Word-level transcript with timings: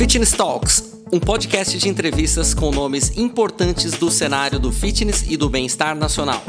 Fitness 0.00 0.32
Talks, 0.32 0.94
um 1.12 1.20
podcast 1.20 1.76
de 1.76 1.86
entrevistas 1.86 2.54
com 2.54 2.70
nomes 2.70 3.18
importantes 3.18 3.92
do 3.92 4.10
cenário 4.10 4.58
do 4.58 4.72
fitness 4.72 5.26
e 5.28 5.36
do 5.36 5.50
bem-estar 5.50 5.94
nacional, 5.94 6.42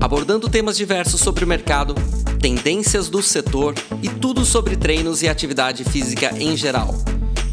abordando 0.00 0.48
temas 0.48 0.74
diversos 0.74 1.20
sobre 1.20 1.44
o 1.44 1.46
mercado, 1.46 1.94
tendências 2.40 3.10
do 3.10 3.22
setor 3.22 3.74
e 4.02 4.08
tudo 4.08 4.46
sobre 4.46 4.76
treinos 4.76 5.20
e 5.20 5.28
atividade 5.28 5.84
física 5.84 6.32
em 6.38 6.56
geral. 6.56 6.94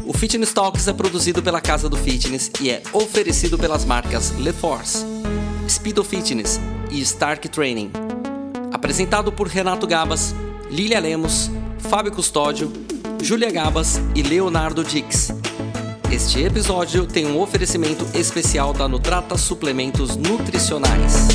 O 0.06 0.14
Fitness 0.14 0.54
Talks 0.54 0.88
é 0.88 0.94
produzido 0.94 1.42
pela 1.42 1.60
Casa 1.60 1.90
do 1.90 1.96
Fitness 1.98 2.50
e 2.58 2.70
é 2.70 2.82
oferecido 2.90 3.58
pelas 3.58 3.84
marcas 3.84 4.32
LeForce, 4.38 5.04
Speedo 5.68 6.02
Fitness 6.02 6.58
e 6.90 7.02
Stark 7.02 7.46
Training. 7.50 7.90
Apresentado 8.72 9.30
por 9.30 9.46
Renato 9.46 9.86
Gabas, 9.86 10.34
Lilia 10.70 10.98
Lemos, 10.98 11.50
Fábio 11.80 12.12
Custódio 12.12 12.72
Júlia 13.22 13.52
Gabas 13.52 14.00
e 14.16 14.22
Leonardo 14.22 14.82
Dix. 14.82 15.30
Este 16.10 16.42
episódio 16.42 17.06
tem 17.06 17.24
um 17.24 17.40
oferecimento 17.40 18.04
especial 18.14 18.72
da 18.72 18.88
Nutrata 18.88 19.38
Suplementos 19.38 20.16
Nutricionais. 20.16 21.28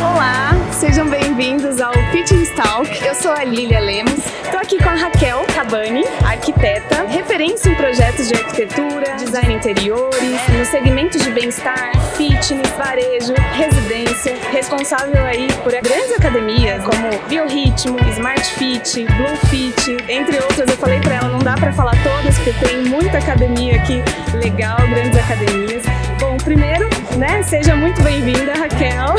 Olá, 0.00 0.52
sejam 0.72 1.06
bem-vindos 1.10 1.78
ao 1.78 1.92
Fitness 2.10 2.48
Talk. 2.56 2.88
Eu 3.04 3.14
sou 3.14 3.32
a 3.32 3.44
Lilia 3.44 3.80
Lemos. 3.80 4.24
Estou 4.44 4.60
aqui 4.60 4.78
com 4.78 4.88
a 4.88 4.94
Raquel 4.94 5.45
Cabani, 5.66 6.04
arquiteta, 6.24 7.06
referência 7.08 7.70
em 7.70 7.74
projetos 7.74 8.28
de 8.28 8.34
arquitetura, 8.34 9.16
design 9.16 9.54
interiores, 9.54 10.48
no 10.56 10.64
segmento 10.64 11.18
de 11.18 11.28
bem-estar, 11.32 11.90
fitness, 12.16 12.70
varejo, 12.78 13.34
residência, 13.52 14.36
responsável 14.52 15.24
aí 15.24 15.48
por 15.64 15.72
grandes 15.72 16.12
academias 16.16 16.84
como 16.84 17.08
Biorritmo, 17.28 17.98
Smart 18.10 18.44
Fit, 18.54 19.06
Blue 19.06 19.36
Fit, 19.48 19.96
entre 20.08 20.36
outras. 20.36 20.70
Eu 20.70 20.76
falei 20.76 21.00
para 21.00 21.14
ela, 21.14 21.28
não 21.30 21.40
dá 21.40 21.54
para 21.54 21.72
falar 21.72 21.96
todas, 22.00 22.36
porque 22.38 22.52
tem 22.64 22.84
muita 22.84 23.18
academia 23.18 23.74
aqui 23.74 24.00
legal, 24.40 24.76
grandes 24.88 25.18
academias. 25.18 25.82
Bom, 26.20 26.36
primeiro, 26.36 26.88
né, 27.16 27.42
seja 27.42 27.74
muito 27.74 28.00
bem-vinda, 28.02 28.52
Raquel. 28.54 29.16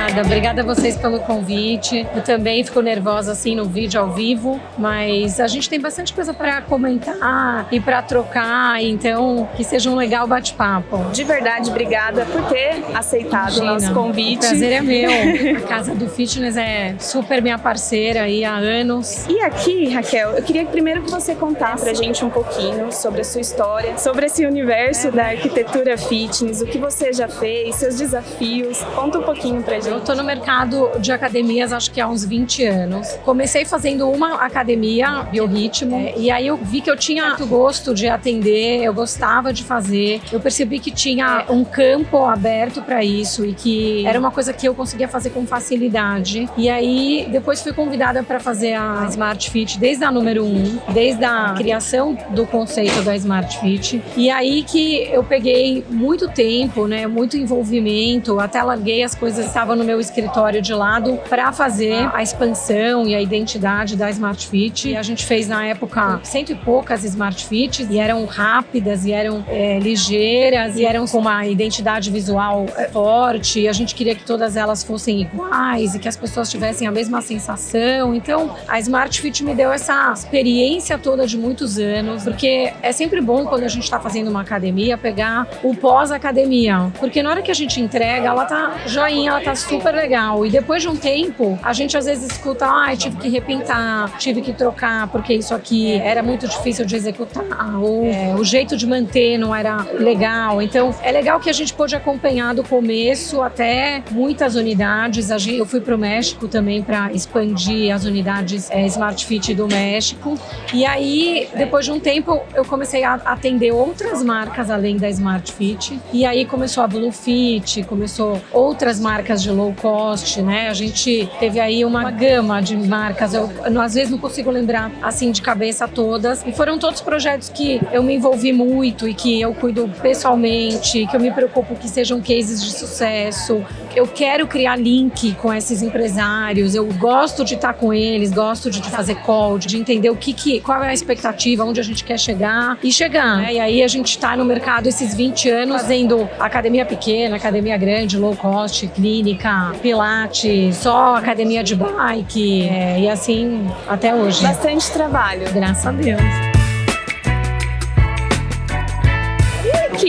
Obrigada, 0.10 0.28
obrigada 0.28 0.62
a 0.62 0.66
vocês 0.66 0.98
pelo 0.98 1.20
convite. 1.20 2.08
Eu 2.16 2.24
também 2.24 2.64
fico 2.64 2.82
nervosa 2.82 3.32
assim 3.32 3.56
no 3.56 3.66
vídeo 3.66 4.02
ao 4.02 4.10
vivo, 4.10 4.60
mas 4.76 5.40
a 5.40 5.48
gente 5.48 5.70
tem 5.70 5.80
bastante 5.80 6.14
coisa 6.14 6.34
para 6.34 6.62
comentar 6.64 7.68
e 7.72 7.80
para 7.80 8.02
trocar, 8.02 8.82
então 8.82 9.48
que 9.56 9.64
seja 9.64 9.90
um 9.90 9.96
legal 9.96 10.26
bate-papo. 10.26 11.12
De 11.12 11.24
verdade, 11.24 11.70
obrigada 11.70 12.26
por 12.26 12.42
ter 12.50 12.84
aceitado 12.96 13.58
Imagina, 13.58 13.64
o 13.64 13.74
nosso 13.74 13.94
convite. 13.94 14.38
O 14.38 14.50
prazer 14.50 14.72
é 14.72 14.82
meu. 14.82 15.12
A 15.64 15.68
Casa 15.68 15.94
do 15.94 16.10
Fitness 16.10 16.58
é 16.58 16.96
super 17.00 17.40
minha 17.42 17.60
parceira 17.60 18.24
aí 18.24 18.44
há 18.44 18.56
anos. 18.56 19.28
E 19.28 19.40
aqui, 19.42 19.90
Raquel, 19.90 20.32
eu 20.32 20.42
queria 20.42 20.66
primeiro 20.66 21.04
que 21.04 21.12
você 21.12 21.36
contasse 21.36 21.84
pra 21.84 21.94
gente 21.94 22.26
um 22.26 22.32
pouquinho 22.32 22.92
sobre 22.92 23.22
a 23.22 23.24
sua 23.24 23.42
história, 23.42 23.96
sobre 23.98 24.26
esse 24.26 24.44
universo 24.44 25.12
da 25.12 25.26
arquitetura 25.26 25.98
fitness, 25.98 26.62
o 26.62 26.66
que 26.66 26.80
você 26.80 27.14
já 27.14 27.28
fez, 27.28 27.76
seus 27.76 27.96
desafios. 27.96 28.82
Conta 28.96 29.20
um 29.20 29.24
pouquinho 29.24 29.62
pra 29.62 29.80
gente. 29.80 29.99
Eu 30.00 30.06
tô 30.06 30.16
no 30.16 30.24
mercado 30.24 30.92
de 31.02 31.12
academias 31.12 31.74
acho 31.74 31.92
que 31.92 32.00
há 32.00 32.08
uns 32.08 32.24
20 32.24 32.64
anos. 32.64 33.20
Comecei 33.26 33.66
fazendo 33.66 34.10
uma 34.10 34.36
academia, 34.36 35.24
biorritmo, 35.24 35.98
é, 35.98 36.14
e 36.16 36.32
aí 36.32 36.48
eu 36.48 36.56
vi 36.56 36.80
que 36.80 36.90
eu 36.90 36.96
tinha 36.96 37.28
muito 37.28 37.46
gosto 37.46 37.94
de 37.94 38.08
atender, 38.08 38.82
eu 38.82 38.94
gostava 38.94 39.52
de 39.52 39.62
fazer. 39.62 40.22
Eu 40.32 40.40
percebi 40.40 40.80
que 40.80 40.90
tinha 40.90 41.44
um 41.50 41.66
campo 41.66 42.24
aberto 42.24 42.82
para 42.82 43.04
isso 43.04 43.46
e 43.46 43.54
que 43.54 44.08
era 44.08 44.18
uma 44.18 44.32
coisa 44.32 44.54
que 44.54 44.66
eu 44.66 44.74
conseguia 44.74 45.08
fazer 45.10 45.32
com 45.32 45.46
facilidade. 45.46 46.50
E 46.56 46.70
aí 46.70 47.28
depois 47.30 47.62
fui 47.62 47.74
convidada 47.74 48.24
para 48.24 48.40
fazer 48.40 48.76
a 48.76 49.06
Smart 49.10 49.52
Fit 49.52 49.78
desde 49.78 50.06
a 50.06 50.12
número 50.12 50.46
1, 50.46 50.48
um, 50.48 50.80
desde 50.94 51.26
a 51.26 51.54
criação 51.58 52.18
do 52.30 52.48
conceito 52.48 53.02
da 53.02 53.18
Smart 53.18 53.60
Fit. 53.60 54.02
E 54.16 54.30
aí 54.30 54.64
que 54.64 55.10
eu 55.12 55.26
peguei 55.26 55.84
muito 55.90 56.30
tempo, 56.30 56.88
né, 56.88 57.06
muito 57.06 57.36
envolvimento, 57.36 58.40
até 58.40 58.64
larguei 58.64 59.04
as 59.04 59.14
coisas 59.14 59.42
que 59.42 59.48
estavam 59.50 59.76
no 59.76 59.89
meu 59.90 60.00
escritório 60.00 60.62
de 60.62 60.72
lado 60.72 61.20
para 61.28 61.52
fazer 61.52 62.08
a 62.14 62.22
expansão 62.22 63.08
e 63.08 63.16
a 63.16 63.22
identidade 63.22 63.96
da 63.96 64.08
Smart 64.12 64.48
Fit. 64.48 64.90
E 64.90 64.96
a 64.96 65.02
gente 65.02 65.26
fez 65.26 65.48
na 65.48 65.66
época 65.66 66.20
cento 66.22 66.52
e 66.52 66.56
poucas 66.56 67.04
Smart 67.04 67.44
Fits 67.44 67.88
e 67.90 67.98
eram 67.98 68.24
rápidas 68.26 69.04
e 69.04 69.12
eram 69.12 69.44
é, 69.48 69.80
ligeiras 69.80 70.76
e 70.76 70.86
eram 70.86 71.08
com 71.08 71.18
uma 71.18 71.48
identidade 71.48 72.12
visual 72.12 72.68
é, 72.78 72.88
forte. 72.90 73.62
E 73.62 73.68
a 73.68 73.74
gente 73.74 73.96
queria 73.96 74.14
que 74.14 74.24
todas 74.24 74.56
elas 74.56 74.84
fossem 74.84 75.22
iguais 75.22 75.96
e 75.96 76.00
que 76.00 76.08
as 76.08 76.16
pessoas 76.16 76.52
tivessem 76.52 76.88
a 76.88 76.92
mesma 76.92 77.20
sensação. 77.20 78.14
Então 78.14 78.56
a 78.68 78.80
Smart 78.80 79.20
Fit 79.20 79.44
me 79.44 79.56
deu 79.56 79.72
essa 79.72 80.14
experiência 80.14 81.00
toda 81.00 81.26
de 81.26 81.36
muitos 81.36 81.80
anos, 81.80 82.26
porque 82.26 82.72
é 82.84 82.92
sempre 82.92 83.22
bom 83.22 83.48
quando 83.48 83.64
a 83.64 83.68
gente 83.68 83.86
está 83.86 84.00
fazendo 84.00 84.30
uma 84.30 84.42
academia 84.42 85.00
pegar 85.00 85.48
o 85.64 85.76
pós-academia, 85.76 86.92
porque 87.00 87.24
na 87.24 87.32
hora 87.32 87.42
que 87.42 87.50
a 87.50 87.56
gente 87.56 87.82
entrega, 87.82 88.28
ela 88.28 88.46
tá 88.46 88.82
joinha, 88.86 89.32
ela 89.32 89.42
tá 89.42 89.56
super 89.56 89.79
super 89.80 89.96
legal. 89.96 90.46
E 90.46 90.50
depois 90.50 90.82
de 90.82 90.90
um 90.90 90.96
tempo, 90.96 91.58
a 91.64 91.74
gente 91.74 91.98
às 91.98 92.06
vezes 92.06 92.32
escuta, 92.32 92.66
ah, 92.66 92.96
tive 92.96 93.16
que 93.18 93.30
repintar, 93.30 94.18
tive 94.18 94.42
que 94.42 94.54
trocar 94.54 95.08
porque 95.08 95.34
isso 95.34 95.56
aqui 95.56 95.94
era 95.94 96.22
muito 96.22 96.48
difícil 96.48 96.86
de 96.86 96.96
executar, 96.96 97.80
ou 97.82 98.06
é, 98.06 98.36
o 98.36 98.44
jeito 98.44 98.76
de 98.76 98.86
manter 98.86 99.38
não 99.38 99.56
era 99.56 99.86
legal. 99.94 100.62
Então, 100.62 100.94
é 101.02 101.12
legal 101.12 101.40
que 101.40 101.50
a 101.50 101.54
gente 101.54 101.74
pôde 101.74 101.96
acompanhar 101.96 102.54
do 102.54 102.64
começo 102.64 103.42
até 103.42 104.04
muitas 104.12 104.56
unidades. 104.56 105.30
Eu 105.48 105.66
fui 105.66 105.80
para 105.80 105.96
o 105.96 105.98
México 105.98 106.48
também 106.48 106.84
para 106.84 107.12
expandir 107.14 107.94
as 107.94 108.04
unidades 108.04 108.70
é, 108.70 108.86
Smart 108.88 109.26
Fit 109.26 109.54
do 109.54 109.68
México. 109.68 110.38
E 110.74 110.86
aí, 110.86 111.48
depois 111.56 111.86
de 111.86 111.92
um 111.92 112.00
tempo, 112.00 112.42
eu 112.54 112.66
comecei 112.66 113.04
a 113.04 113.14
atender 113.14 113.72
outras 113.72 114.24
marcas 114.24 114.70
além 114.70 114.98
da 114.98 115.10
Smart 115.10 115.52
Fit. 115.52 116.00
E 116.12 116.26
aí 116.26 116.46
começou 116.46 116.84
a 116.84 116.88
Blue 116.88 117.12
Fit, 117.12 117.84
começou 117.84 118.42
outras 118.52 119.00
marcas 119.00 119.42
de 119.42 119.52
low 119.52 119.69
low 119.70 119.74
cost, 119.74 120.42
né? 120.42 120.70
A 120.70 120.74
gente 120.74 121.30
teve 121.40 121.60
aí 121.60 121.86
uma 121.86 122.10
gama 122.12 122.62
de 122.62 122.76
marcas. 122.76 123.34
Eu, 123.34 123.50
às 123.82 123.94
vezes 123.94 124.10
não 124.10 124.18
consigo 124.18 124.50
lembrar 124.50 124.92
assim 125.02 125.32
de 125.32 125.42
cabeça 125.42 125.88
todas. 125.88 126.44
E 126.46 126.52
foram 126.52 126.78
todos 126.78 127.02
projetos 127.02 127.50
que 127.50 127.80
eu 127.92 128.04
me 128.04 128.16
envolvi 128.16 128.52
muito 128.52 129.08
e 129.08 129.14
que 129.14 129.40
eu 129.40 129.54
cuido 129.54 129.90
pessoalmente, 130.02 131.06
que 131.08 131.16
eu 131.16 131.20
me 131.20 131.32
preocupo 131.32 131.76
que 131.76 131.88
sejam 131.88 132.20
cases 132.20 132.64
de 132.64 132.72
sucesso. 132.72 133.64
Eu 133.96 134.08
quero 134.08 134.48
criar 134.48 134.76
link 134.76 135.34
com 135.36 135.54
esses 135.54 135.82
empresários. 135.82 136.76
Eu 136.76 136.86
gosto 136.94 137.44
de 137.46 137.56
estar 137.56 137.74
com 137.74 137.94
eles, 137.94 138.32
gosto 138.32 138.70
de 138.70 138.82
fazer 138.90 139.16
call, 139.16 139.58
de 139.58 139.78
entender 139.78 140.10
o 140.10 140.16
que, 140.16 140.34
que 140.34 140.60
qual 140.62 140.84
é 140.84 140.90
a 140.90 140.94
expectativa, 140.94 141.64
onde 141.64 141.80
a 141.80 141.84
gente 141.84 142.04
quer 142.04 142.20
chegar 142.20 142.78
e 142.84 142.92
chegar. 142.92 143.38
Né? 143.38 143.54
E 143.54 143.60
aí 143.60 143.84
a 143.84 143.88
gente 143.88 144.10
está 144.10 144.36
no 144.36 144.46
mercado 144.46 144.88
esses 144.88 145.14
20 145.14 145.50
anos 145.50 145.82
fazendo 145.82 146.30
academia 146.40 146.86
pequena, 146.86 147.36
academia 147.36 147.78
grande, 147.78 148.18
low 148.18 148.36
cost, 148.36 148.88
clínica, 148.88 149.50
pilates, 149.82 150.78
só 150.78 151.16
academia 151.16 151.64
de 151.64 151.76
bike 151.76 152.68
é, 152.68 153.00
e 153.00 153.10
assim 153.10 153.70
até 153.88 154.14
hoje. 154.14 154.44
Bastante 154.44 154.92
trabalho. 154.92 155.52
Graças 155.54 155.86
a 155.86 155.92
Deus. 155.92 156.59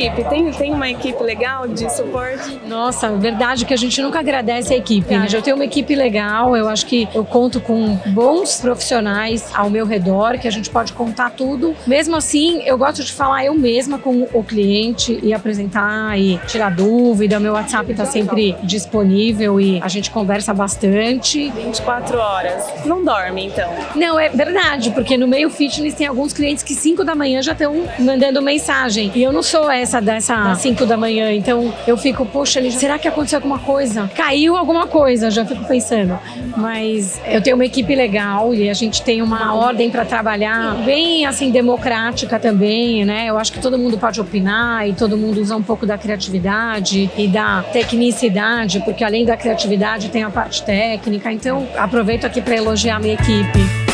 Equipe? 0.00 0.24
Tem, 0.28 0.50
tem 0.52 0.72
uma 0.72 0.88
equipe 0.88 1.22
legal 1.22 1.68
de 1.68 1.92
suporte? 1.92 2.58
Nossa, 2.66 3.10
verdade 3.10 3.64
que 3.64 3.74
a 3.74 3.76
gente 3.76 4.00
nunca 4.00 4.20
agradece 4.20 4.72
a 4.72 4.76
equipe. 4.76 5.14
Né? 5.14 5.26
Eu 5.30 5.42
tenho 5.42 5.56
uma 5.56 5.64
equipe 5.64 5.94
legal, 5.94 6.56
eu 6.56 6.68
acho 6.68 6.86
que 6.86 7.08
eu 7.14 7.24
conto 7.24 7.60
com 7.60 7.96
bons 8.06 8.60
profissionais 8.60 9.50
ao 9.54 9.68
meu 9.68 9.84
redor, 9.84 10.38
que 10.38 10.48
a 10.48 10.50
gente 10.50 10.70
pode 10.70 10.92
contar 10.92 11.30
tudo. 11.30 11.76
Mesmo 11.86 12.16
assim, 12.16 12.62
eu 12.64 12.78
gosto 12.78 13.04
de 13.04 13.12
falar 13.12 13.44
eu 13.44 13.54
mesma 13.54 13.98
com 13.98 14.26
o 14.32 14.42
cliente 14.42 15.18
e 15.22 15.34
apresentar 15.34 16.18
e 16.18 16.38
tirar 16.46 16.70
dúvida. 16.70 17.38
Meu 17.38 17.52
WhatsApp 17.52 17.90
está 17.90 18.04
sempre 18.04 18.56
disponível 18.62 19.60
e 19.60 19.80
a 19.82 19.88
gente 19.88 20.10
conversa 20.10 20.54
bastante. 20.54 21.50
24 21.50 22.18
horas. 22.18 22.64
Não 22.84 23.04
dorme, 23.04 23.46
então? 23.46 23.70
Não, 23.94 24.18
é 24.18 24.28
verdade, 24.28 24.90
porque 24.90 25.16
no 25.16 25.26
meio 25.26 25.50
fitness 25.50 25.94
tem 25.94 26.06
alguns 26.06 26.32
clientes 26.32 26.62
que 26.62 26.74
5 26.74 27.04
da 27.04 27.14
manhã 27.14 27.42
já 27.42 27.52
estão 27.52 27.84
mandando 27.98 28.40
mensagem. 28.40 29.10
E 29.14 29.22
eu 29.22 29.32
não 29.32 29.42
sou 29.42 29.70
essa 29.70 29.89
dessa 29.98 30.54
5 30.54 30.84
da 30.84 30.98
manhã. 30.98 31.32
Então 31.32 31.72
eu 31.86 31.96
fico, 31.96 32.26
poxa, 32.26 32.60
será 32.70 32.98
que 32.98 33.08
aconteceu 33.08 33.38
alguma 33.38 33.58
coisa? 33.58 34.10
Caiu 34.14 34.56
alguma 34.56 34.86
coisa, 34.86 35.30
já 35.30 35.44
fico 35.46 35.64
pensando. 35.64 36.18
Mas 36.54 37.18
eu 37.24 37.40
tenho 37.40 37.56
uma 37.56 37.64
equipe 37.64 37.94
legal 37.94 38.52
e 38.52 38.68
a 38.68 38.74
gente 38.74 39.00
tem 39.00 39.22
uma 39.22 39.54
ordem 39.54 39.90
para 39.90 40.04
trabalhar 40.04 40.74
bem 40.84 41.24
assim 41.24 41.50
democrática 41.50 42.38
também, 42.38 43.04
né? 43.04 43.26
Eu 43.26 43.38
acho 43.38 43.52
que 43.52 43.60
todo 43.60 43.78
mundo 43.78 43.96
pode 43.96 44.20
opinar 44.20 44.86
e 44.86 44.92
todo 44.92 45.16
mundo 45.16 45.40
usa 45.40 45.56
um 45.56 45.62
pouco 45.62 45.86
da 45.86 45.96
criatividade 45.96 47.10
e 47.16 47.26
da 47.26 47.64
tecnicidade, 47.72 48.80
porque 48.80 49.02
além 49.02 49.24
da 49.24 49.36
criatividade 49.36 50.10
tem 50.10 50.22
a 50.22 50.30
parte 50.30 50.62
técnica. 50.62 51.32
Então 51.32 51.66
aproveito 51.76 52.26
aqui 52.26 52.42
para 52.42 52.56
elogiar 52.56 52.96
a 52.96 53.00
minha 53.00 53.14
equipe. 53.14 53.89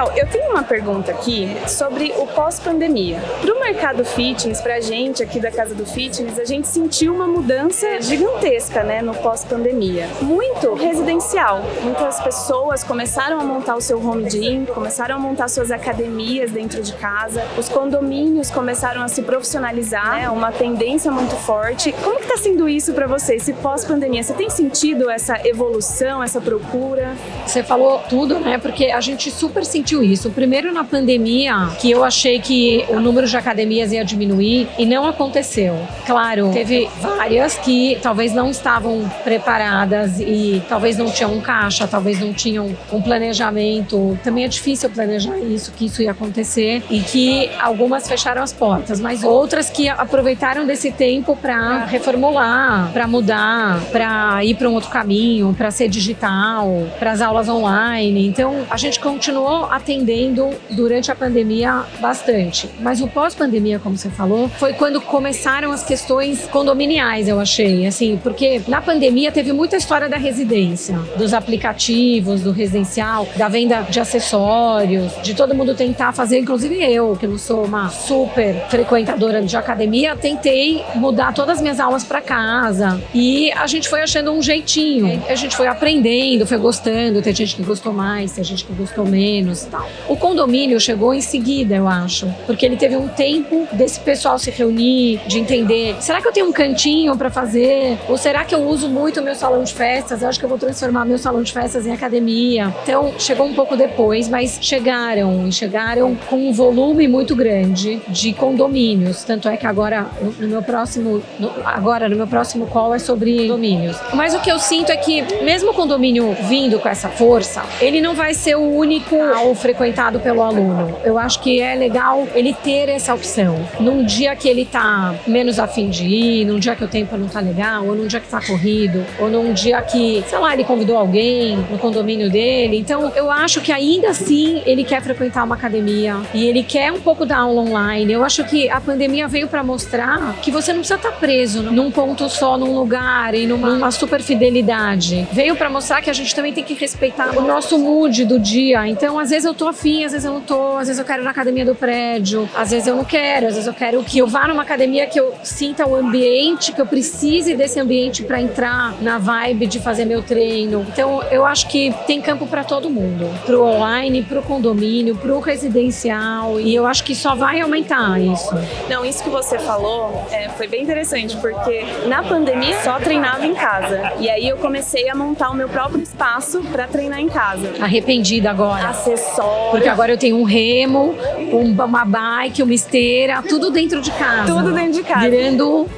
Raquel, 0.00 0.12
eu 0.16 0.26
tenho 0.26 0.50
uma 0.50 0.62
pergunta 0.62 1.10
aqui 1.10 1.54
sobre 1.68 2.14
o 2.16 2.26
pós-pandemia. 2.26 3.20
Para 3.40 3.54
o 3.54 3.60
mercado 3.60 4.04
fitness, 4.04 4.60
para 4.60 4.76
a 4.76 4.80
gente 4.80 5.22
aqui 5.22 5.38
da 5.38 5.50
Casa 5.50 5.74
do 5.74 5.84
Fitness, 5.84 6.38
a 6.38 6.44
gente 6.44 6.66
sentiu 6.66 7.14
uma 7.14 7.26
mudança 7.26 8.00
gigantesca 8.00 8.82
né, 8.82 9.02
no 9.02 9.14
pós-pandemia. 9.14 10.08
Muito 10.22 10.72
residencial. 10.74 11.62
Muitas 11.82 12.18
pessoas 12.20 12.82
começaram 12.82 13.38
a 13.38 13.44
montar 13.44 13.76
o 13.76 13.80
seu 13.80 13.98
home 14.04 14.28
gym, 14.30 14.64
começaram 14.64 15.16
a 15.16 15.18
montar 15.18 15.48
suas 15.48 15.70
academias 15.70 16.50
dentro 16.50 16.82
de 16.82 16.94
casa, 16.94 17.44
os 17.58 17.68
condomínios 17.68 18.50
começaram 18.50 19.02
a 19.02 19.08
se 19.08 19.22
profissionalizar, 19.22 20.22
né, 20.22 20.30
uma 20.30 20.50
tendência 20.50 21.10
muito 21.10 21.34
forte. 21.36 21.92
Como 21.92 22.16
que 22.16 22.24
está 22.24 22.36
sendo 22.36 22.68
isso 22.68 22.94
para 22.94 23.06
você, 23.06 23.34
esse 23.34 23.52
pós-pandemia? 23.52 24.22
Você 24.22 24.32
tem 24.32 24.48
sentido 24.48 25.10
essa 25.10 25.46
evolução, 25.46 26.22
essa 26.22 26.40
procura? 26.40 27.14
Você 27.46 27.62
falou 27.62 28.00
tudo, 28.08 28.38
né? 28.38 28.58
Porque 28.58 28.86
a 28.86 29.00
gente 29.00 29.30
super 29.30 29.64
sentiu 29.64 29.89
isso. 29.98 30.30
Primeiro 30.30 30.72
na 30.72 30.84
pandemia, 30.84 31.68
que 31.80 31.90
eu 31.90 32.04
achei 32.04 32.38
que 32.38 32.84
o 32.88 33.00
número 33.00 33.26
de 33.26 33.36
academias 33.36 33.92
ia 33.92 34.04
diminuir 34.04 34.68
e 34.78 34.86
não 34.86 35.06
aconteceu. 35.06 35.76
Claro, 36.06 36.50
teve 36.52 36.88
várias 37.00 37.56
que 37.58 37.98
talvez 38.02 38.32
não 38.32 38.50
estavam 38.50 39.10
preparadas 39.24 40.20
e 40.20 40.62
talvez 40.68 40.96
não 40.96 41.10
tinham 41.10 41.34
um 41.34 41.40
caixa, 41.40 41.86
talvez 41.86 42.20
não 42.20 42.32
tinham 42.32 42.74
um 42.92 43.02
planejamento. 43.02 44.18
Também 44.22 44.44
é 44.44 44.48
difícil 44.48 44.88
planejar 44.90 45.38
isso, 45.38 45.72
que 45.72 45.86
isso 45.86 46.02
ia 46.02 46.12
acontecer 46.12 46.82
e 46.90 47.00
que 47.00 47.50
algumas 47.60 48.08
fecharam 48.08 48.42
as 48.42 48.52
portas, 48.52 49.00
mas 49.00 49.24
outras 49.24 49.70
que 49.70 49.88
aproveitaram 49.88 50.66
desse 50.66 50.90
tempo 50.90 51.36
para 51.36 51.84
reformular, 51.86 52.92
para 52.92 53.06
mudar, 53.06 53.80
para 53.90 54.44
ir 54.44 54.54
para 54.54 54.68
um 54.68 54.74
outro 54.74 54.90
caminho, 54.90 55.54
para 55.56 55.70
ser 55.70 55.88
digital, 55.88 56.88
para 56.98 57.12
as 57.12 57.20
aulas 57.20 57.48
online. 57.48 58.26
Então, 58.26 58.66
a 58.70 58.76
gente 58.76 59.00
continuou 59.00 59.64
atendendo 59.80 60.50
durante 60.70 61.10
a 61.10 61.14
pandemia 61.14 61.84
bastante. 62.00 62.68
Mas 62.80 63.00
o 63.00 63.08
pós-pandemia, 63.08 63.78
como 63.78 63.96
você 63.96 64.10
falou, 64.10 64.48
foi 64.48 64.74
quando 64.74 65.00
começaram 65.00 65.72
as 65.72 65.82
questões 65.82 66.46
condominiais, 66.46 67.26
eu 67.26 67.40
achei. 67.40 67.86
Assim, 67.86 68.20
porque 68.22 68.60
na 68.68 68.80
pandemia 68.80 69.32
teve 69.32 69.52
muita 69.52 69.76
história 69.76 70.08
da 70.08 70.16
residência, 70.16 70.98
dos 71.16 71.32
aplicativos, 71.32 72.42
do 72.42 72.52
residencial, 72.52 73.26
da 73.36 73.48
venda 73.48 73.82
de 73.82 73.98
acessórios, 73.98 75.12
de 75.22 75.34
todo 75.34 75.54
mundo 75.54 75.74
tentar 75.74 76.12
fazer, 76.12 76.38
inclusive 76.38 76.76
eu, 76.82 77.16
que 77.18 77.26
não 77.26 77.38
sou 77.38 77.64
uma 77.64 77.88
super 77.88 78.66
frequentadora 78.68 79.42
de 79.42 79.56
academia, 79.56 80.14
tentei 80.14 80.84
mudar 80.94 81.32
todas 81.32 81.56
as 81.56 81.62
minhas 81.62 81.80
aulas 81.80 82.04
para 82.04 82.20
casa. 82.20 83.00
E 83.14 83.50
a 83.52 83.66
gente 83.66 83.88
foi 83.88 84.02
achando 84.02 84.30
um 84.32 84.42
jeitinho. 84.42 85.22
A 85.28 85.34
gente 85.34 85.56
foi 85.56 85.66
aprendendo, 85.66 86.46
foi 86.46 86.58
gostando. 86.58 87.22
Tem 87.22 87.34
gente 87.34 87.56
que 87.56 87.62
gostou 87.62 87.92
mais, 87.92 88.32
tem 88.32 88.44
gente 88.44 88.64
que 88.64 88.72
gostou 88.72 89.06
menos 89.06 89.69
tal. 89.70 89.88
O 90.08 90.16
condomínio 90.16 90.80
chegou 90.80 91.14
em 91.14 91.20
seguida, 91.20 91.74
eu 91.74 91.88
acho. 91.88 92.26
Porque 92.46 92.66
ele 92.66 92.76
teve 92.76 92.96
um 92.96 93.08
tempo 93.08 93.68
desse 93.72 94.00
pessoal 94.00 94.38
se 94.38 94.50
reunir, 94.50 95.20
de 95.26 95.38
entender: 95.38 95.96
será 96.00 96.20
que 96.20 96.28
eu 96.28 96.32
tenho 96.32 96.48
um 96.48 96.52
cantinho 96.52 97.16
para 97.16 97.30
fazer? 97.30 97.98
Ou 98.08 98.16
será 98.16 98.44
que 98.44 98.54
eu 98.54 98.62
uso 98.62 98.88
muito 98.88 99.20
o 99.20 99.22
meu 99.22 99.34
salão 99.34 99.62
de 99.62 99.72
festas? 99.72 100.22
Eu 100.22 100.28
acho 100.28 100.38
que 100.38 100.44
eu 100.44 100.48
vou 100.48 100.58
transformar 100.58 101.04
meu 101.04 101.18
salão 101.18 101.42
de 101.42 101.52
festas 101.52 101.86
em 101.86 101.92
academia. 101.92 102.74
Então, 102.82 103.12
chegou 103.18 103.46
um 103.46 103.54
pouco 103.54 103.76
depois, 103.76 104.28
mas 104.28 104.58
chegaram 104.60 105.46
e 105.46 105.52
chegaram 105.52 106.14
com 106.14 106.48
um 106.48 106.52
volume 106.52 107.06
muito 107.08 107.34
grande 107.36 108.00
de 108.08 108.32
condomínios. 108.32 109.22
Tanto 109.24 109.48
é 109.48 109.56
que 109.56 109.66
agora, 109.66 110.06
no, 110.38 110.48
meu 110.48 110.62
próximo, 110.62 111.22
no, 111.38 111.52
agora 111.64 112.08
no 112.08 112.16
meu 112.16 112.26
próximo 112.26 112.66
call 112.66 112.94
é 112.94 112.98
sobre 112.98 113.42
condomínios. 113.42 113.96
Mas 114.14 114.34
o 114.34 114.40
que 114.40 114.50
eu 114.50 114.58
sinto 114.58 114.90
é 114.90 114.96
que, 114.96 115.22
mesmo 115.42 115.70
o 115.70 115.74
condomínio 115.74 116.34
vindo 116.48 116.78
com 116.78 116.88
essa 116.88 117.08
força, 117.08 117.62
ele 117.80 118.00
não 118.00 118.14
vai 118.14 118.34
ser 118.34 118.56
o 118.56 118.62
único 118.62 119.16
ao 119.16 119.54
frequentado 119.60 120.18
pelo 120.18 120.42
aluno. 120.42 120.96
Eu 121.04 121.18
acho 121.18 121.40
que 121.40 121.60
é 121.60 121.74
legal 121.74 122.26
ele 122.34 122.52
ter 122.52 122.88
essa 122.88 123.14
opção. 123.14 123.56
Num 123.78 124.04
dia 124.04 124.34
que 124.34 124.48
ele 124.48 124.64
tá 124.64 125.14
menos 125.26 125.58
afim 125.58 125.88
de 125.88 126.04
ir, 126.04 126.44
num 126.44 126.58
dia 126.58 126.74
que 126.74 126.84
o 126.84 126.88
tempo 126.88 127.16
não 127.16 127.28
tá 127.28 127.40
legal, 127.40 127.86
ou 127.86 127.94
num 127.94 128.06
dia 128.06 128.20
que 128.20 128.28
tá 128.28 128.40
corrido, 128.40 129.04
ou 129.18 129.28
num 129.28 129.52
dia 129.52 129.80
que, 129.82 130.24
sei 130.26 130.38
lá, 130.38 130.52
ele 130.52 130.64
convidou 130.64 130.96
alguém 130.96 131.56
no 131.70 131.78
condomínio 131.78 132.30
dele. 132.30 132.78
Então, 132.78 133.12
eu 133.14 133.30
acho 133.30 133.60
que 133.60 133.70
ainda 133.70 134.08
assim 134.08 134.62
ele 134.66 134.82
quer 134.84 135.02
frequentar 135.02 135.44
uma 135.44 135.54
academia 135.54 136.16
e 136.34 136.46
ele 136.46 136.62
quer 136.62 136.92
um 136.92 137.00
pouco 137.00 137.24
da 137.24 137.38
aula 137.38 137.62
online. 137.62 138.12
Eu 138.12 138.24
acho 138.24 138.44
que 138.44 138.68
a 138.68 138.80
pandemia 138.80 139.28
veio 139.28 139.48
para 139.48 139.62
mostrar 139.62 140.34
que 140.42 140.50
você 140.50 140.72
não 140.72 140.80
precisa 140.80 140.96
estar 140.96 141.10
tá 141.10 141.16
preso 141.16 141.62
num 141.62 141.90
ponto 141.90 142.28
só, 142.28 142.56
num 142.56 142.74
lugar 142.74 143.34
e 143.34 143.46
numa, 143.46 143.70
numa 143.70 143.90
super 143.90 144.22
fidelidade. 144.22 145.28
Veio 145.32 145.54
para 145.56 145.68
mostrar 145.68 146.00
que 146.02 146.10
a 146.10 146.12
gente 146.12 146.34
também 146.34 146.52
tem 146.52 146.64
que 146.64 146.74
respeitar 146.74 147.36
o 147.36 147.42
nosso 147.42 147.78
mood 147.78 148.24
do 148.24 148.38
dia. 148.38 148.86
Então, 148.88 149.18
às 149.18 149.30
vezes 149.30 149.49
eu 149.50 149.54
tô 149.54 149.68
afim, 149.68 150.04
às 150.04 150.12
vezes 150.12 150.24
eu 150.24 150.32
não 150.32 150.40
tô, 150.40 150.76
às 150.76 150.86
vezes 150.86 150.98
eu 150.98 151.04
quero 151.04 151.22
ir 151.22 151.24
na 151.24 151.30
academia 151.30 151.64
do 151.64 151.74
prédio, 151.74 152.48
às 152.54 152.70
vezes 152.70 152.86
eu 152.86 152.96
não 152.96 153.04
quero, 153.04 153.48
às 153.48 153.54
vezes 153.54 153.66
eu 153.66 153.74
quero 153.74 154.02
que 154.02 154.18
eu 154.18 154.26
vá 154.26 154.46
numa 154.46 154.62
academia 154.62 155.06
que 155.06 155.18
eu 155.18 155.34
sinta 155.42 155.86
o 155.86 155.94
ambiente, 155.94 156.72
que 156.72 156.80
eu 156.80 156.86
precise 156.86 157.54
desse 157.54 157.78
ambiente 157.78 158.22
para 158.22 158.40
entrar 158.40 158.94
na 159.02 159.18
vibe 159.18 159.66
de 159.66 159.80
fazer 159.80 160.04
meu 160.04 160.22
treino. 160.22 160.86
Então, 160.92 161.22
eu 161.30 161.44
acho 161.44 161.68
que 161.68 161.92
tem 162.06 162.20
campo 162.20 162.46
para 162.46 162.64
todo 162.64 162.88
mundo, 162.88 163.28
pro 163.44 163.64
online, 163.64 164.22
pro 164.22 164.42
condomínio, 164.42 165.16
pro 165.16 165.40
residencial, 165.40 166.60
e 166.60 166.74
eu 166.74 166.86
acho 166.86 167.02
que 167.04 167.14
só 167.14 167.34
vai 167.34 167.60
aumentar 167.60 168.20
isso. 168.20 168.54
Não, 168.88 169.04
isso 169.04 169.22
que 169.22 169.30
você 169.30 169.58
falou 169.58 170.26
é, 170.30 170.48
foi 170.50 170.68
bem 170.68 170.82
interessante, 170.82 171.36
porque 171.38 171.84
na 172.06 172.22
pandemia 172.22 172.80
só 172.82 172.98
treinava 172.98 173.44
em 173.44 173.54
casa. 173.54 174.12
E 174.20 174.30
aí 174.30 174.48
eu 174.48 174.56
comecei 174.58 175.08
a 175.08 175.14
montar 175.14 175.50
o 175.50 175.54
meu 175.54 175.68
próprio 175.68 176.02
espaço 176.02 176.62
para 176.70 176.86
treinar 176.86 177.20
em 177.20 177.28
casa. 177.28 177.72
Arrependida 177.80 178.50
agora. 178.50 178.88
Acessório. 179.30 179.70
Porque 179.70 179.88
agora 179.88 180.12
eu 180.12 180.18
tenho 180.18 180.36
um 180.36 180.42
remo, 180.42 181.14
uma 181.52 182.04
bike, 182.04 182.62
uma 182.62 182.74
esteira, 182.74 183.42
tudo 183.42 183.70
dentro 183.70 184.00
de 184.00 184.10
casa. 184.12 184.52
Tudo 184.52 184.72
dentro 184.72 184.92
de 184.92 185.02
casa. 185.02 185.28
Virando 185.28 185.88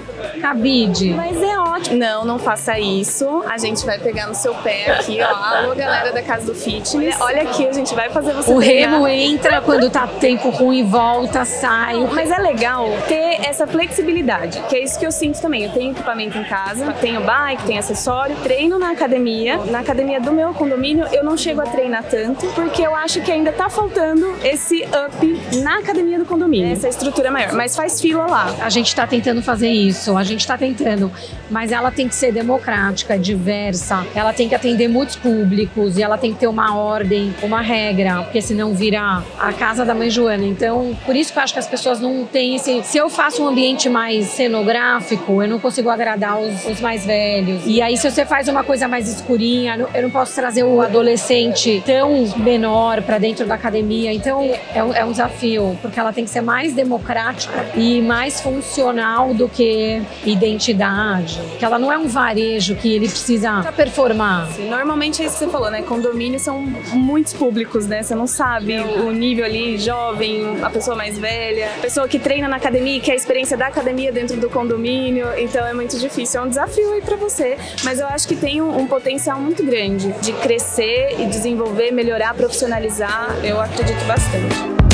cabide. 0.43 1.11
Mas 1.15 1.41
é 1.41 1.57
ótimo. 1.57 1.97
Não, 1.97 2.25
não 2.25 2.39
faça 2.39 2.77
isso. 2.79 3.45
A 3.49 3.57
gente 3.57 3.87
vai 3.87 3.99
pegar 3.99 4.27
no 4.27 4.35
seu 4.35 4.53
pé 4.57 4.91
aqui, 4.91 5.21
ó. 5.23 5.27
Alô, 5.33 5.75
galera 5.75 6.11
da 6.13 6.21
Casa 6.21 6.47
do 6.47 6.55
Fitness. 6.55 7.17
Olha 7.21 7.43
aqui, 7.43 7.67
a 7.67 7.73
gente 7.73 7.95
vai 7.95 8.11
fazer 8.11 8.33
você 8.33 8.53
O 8.53 8.59
treinar. 8.59 8.93
remo 8.93 9.07
entra 9.09 9.61
quando 9.61 9.89
tá 9.89 10.07
tempo 10.07 10.51
ruim, 10.51 10.85
volta, 10.85 11.45
sai. 11.45 11.95
Mas 12.13 12.31
é 12.33 12.39
legal 12.39 12.89
ter 13.07 13.41
essa 13.47 13.67
flexibilidade, 13.69 14.61
que 14.69 14.75
é 14.77 14.83
isso 14.83 14.99
que 14.99 15.07
eu 15.07 15.13
sinto 15.13 15.41
também. 15.41 15.63
Eu 15.65 15.71
tenho 15.71 15.93
equipamento 15.93 16.37
em 16.37 16.45
casa, 16.45 16.93
tenho 17.01 17.21
bike, 17.21 17.63
tenho 17.65 17.79
acessório, 17.79 18.35
treino 18.43 18.79
na 18.81 18.91
academia. 18.91 19.59
Na 19.71 19.79
academia 19.79 20.21
do 20.21 20.33
meu 20.33 20.53
condomínio, 20.55 21.07
eu 21.13 21.23
não 21.23 21.37
chego 21.37 21.61
a 21.61 21.67
treinar 21.67 22.03
tanto, 22.03 22.47
porque 22.49 22.83
eu 22.83 22.95
acho 22.97 23.21
que 23.21 23.31
ainda 23.31 23.53
tá 23.53 23.71
faltando 23.71 24.35
esse 24.43 24.83
up 25.07 25.41
na 25.63 25.79
academia 25.79 26.19
do 26.19 26.25
condomínio. 26.25 26.73
Essa 26.73 26.89
estrutura 26.89 27.31
maior. 27.31 27.53
Mas 27.53 27.77
faz 27.77 28.01
fila 28.01 28.27
lá. 28.27 28.53
A 28.61 28.69
gente 28.71 28.95
tá 28.97 29.07
tentando 29.07 29.41
fazer 29.41 29.69
isso, 29.69 30.17
a 30.17 30.25
gente 30.25 30.32
tá 30.39 30.57
tentando. 30.57 31.11
Mas 31.51 31.73
ela 31.73 31.91
tem 31.91 32.09
que 32.09 32.15
ser 32.15 32.33
democrática, 32.33 33.19
diversa, 33.19 34.07
ela 34.15 34.33
tem 34.33 34.49
que 34.49 34.55
atender 34.55 34.89
muitos 34.89 35.17
públicos 35.17 35.99
e 35.99 36.03
ela 36.03 36.17
tem 36.17 36.33
que 36.33 36.41
ter 36.41 36.47
uma 36.47 36.77
ordem, 36.77 37.35
uma 37.43 37.61
regra, 37.61 38.23
porque 38.23 38.41
senão 38.41 38.75
vira 38.75 39.23
a 39.39 39.53
casa 39.53 39.85
da 39.85 39.95
mãe 39.95 40.11
Joana. 40.11 40.45
Então, 40.45 40.97
por 41.05 41.15
isso 41.17 41.33
que 41.33 41.39
eu 41.39 41.43
acho 41.43 41.53
que 41.53 41.59
as 41.59 41.67
pessoas 41.67 42.01
não 42.01 42.25
têm 42.25 42.57
esse. 42.57 42.83
Se 42.85 42.99
eu 42.99 43.09
faço 43.09 43.43
um 43.43 43.49
ambiente 43.49 43.89
mais 43.89 44.27
cenográfico, 44.27 45.43
eu 45.43 45.49
não 45.49 45.59
consigo 45.59 45.91
agradar 45.91 46.41
os, 46.41 46.65
os 46.67 46.81
mais 46.81 47.05
velhos. 47.05 47.63
E 47.67 47.81
aí, 47.81 47.97
se 47.97 48.11
você 48.11 48.25
faz 48.25 48.49
uma 48.49 48.65
coisa 48.65 48.89
mais 48.89 49.09
escurinha, 49.09 49.87
eu 49.95 50.03
não 50.03 50.11
posso 50.11 50.35
trazer 50.35 50.65
o 50.65 50.81
adolescente 50.81 51.83
tão 51.85 52.27
menor 52.39 53.03
para 53.03 53.19
dentro 53.19 53.47
da 53.47 53.55
academia. 53.55 54.13
Então, 54.13 54.43
é 54.75 54.83
um, 54.83 54.95
é 54.95 55.05
um 55.05 55.11
desafio, 55.11 55.79
porque 55.81 55.99
ela 55.99 56.13
tem 56.13 56.25
que 56.25 56.31
ser 56.31 56.41
mais 56.41 56.73
democrática 56.73 57.67
e 57.77 58.01
mais 58.01 58.41
funcional 58.41 59.35
do 59.35 59.49
que 59.49 60.03
identidade. 60.25 61.41
Que 61.59 61.65
ela 61.65 61.79
não 61.79 61.93
é 61.93 61.99
um 61.99 62.09
varejo 62.09 62.75
que 62.77 62.93
ele 62.93 63.09
precisa 63.09 63.63
performar. 63.77 64.49
Sim, 64.53 64.69
normalmente 64.69 65.23
é 65.23 65.27
isso 65.27 65.35
que 65.35 65.45
você 65.45 65.51
falou, 65.51 65.71
né? 65.71 65.83
Condomínios 65.83 66.43
são 66.43 66.61
muitos 66.93 67.33
públicos, 67.33 67.87
né? 67.87 68.03
Você 68.03 68.15
não 68.15 68.27
sabe 68.27 68.79
o 68.79 69.11
nível 69.11 69.45
ali, 69.45 69.79
jovem, 69.79 70.63
a 70.63 70.71
pessoa 70.71 70.97
mais 70.97 71.19
velha, 71.19 71.71
pessoa 71.81 72.09
que 72.09 72.19
treina 72.19 72.49
na 72.49 72.57
academia, 72.57 73.01
que 73.01 73.11
é 73.11 73.15
a 73.15 73.17
experiência 73.17 73.57
da 73.57 73.67
academia 73.67 74.13
dentro 74.13 74.37
do 74.37 74.49
condomínio. 74.49 75.27
Então 75.39 75.67
é 75.67 75.73
muito 75.73 75.99
difícil. 75.99 76.41
É 76.41 76.45
um 76.45 76.49
desafio 76.49 76.93
aí 76.93 77.03
para 77.03 77.17
você. 77.17 77.57
Mas 77.85 77.99
eu 78.01 78.07
acho 78.07 78.27
que 78.29 78.37
tem 78.37 78.61
um, 78.61 78.79
um 78.79 78.87
potencial 78.87 79.41
muito 79.41 79.65
grande 79.65 80.13
de 80.21 80.33
crescer 80.35 81.17
e 81.19 81.27
desenvolver, 81.27 81.91
melhorar, 81.91 82.35
profissionalizar. 82.35 83.35
Eu 83.45 83.61
acredito 83.61 84.05
bastante. 84.07 84.92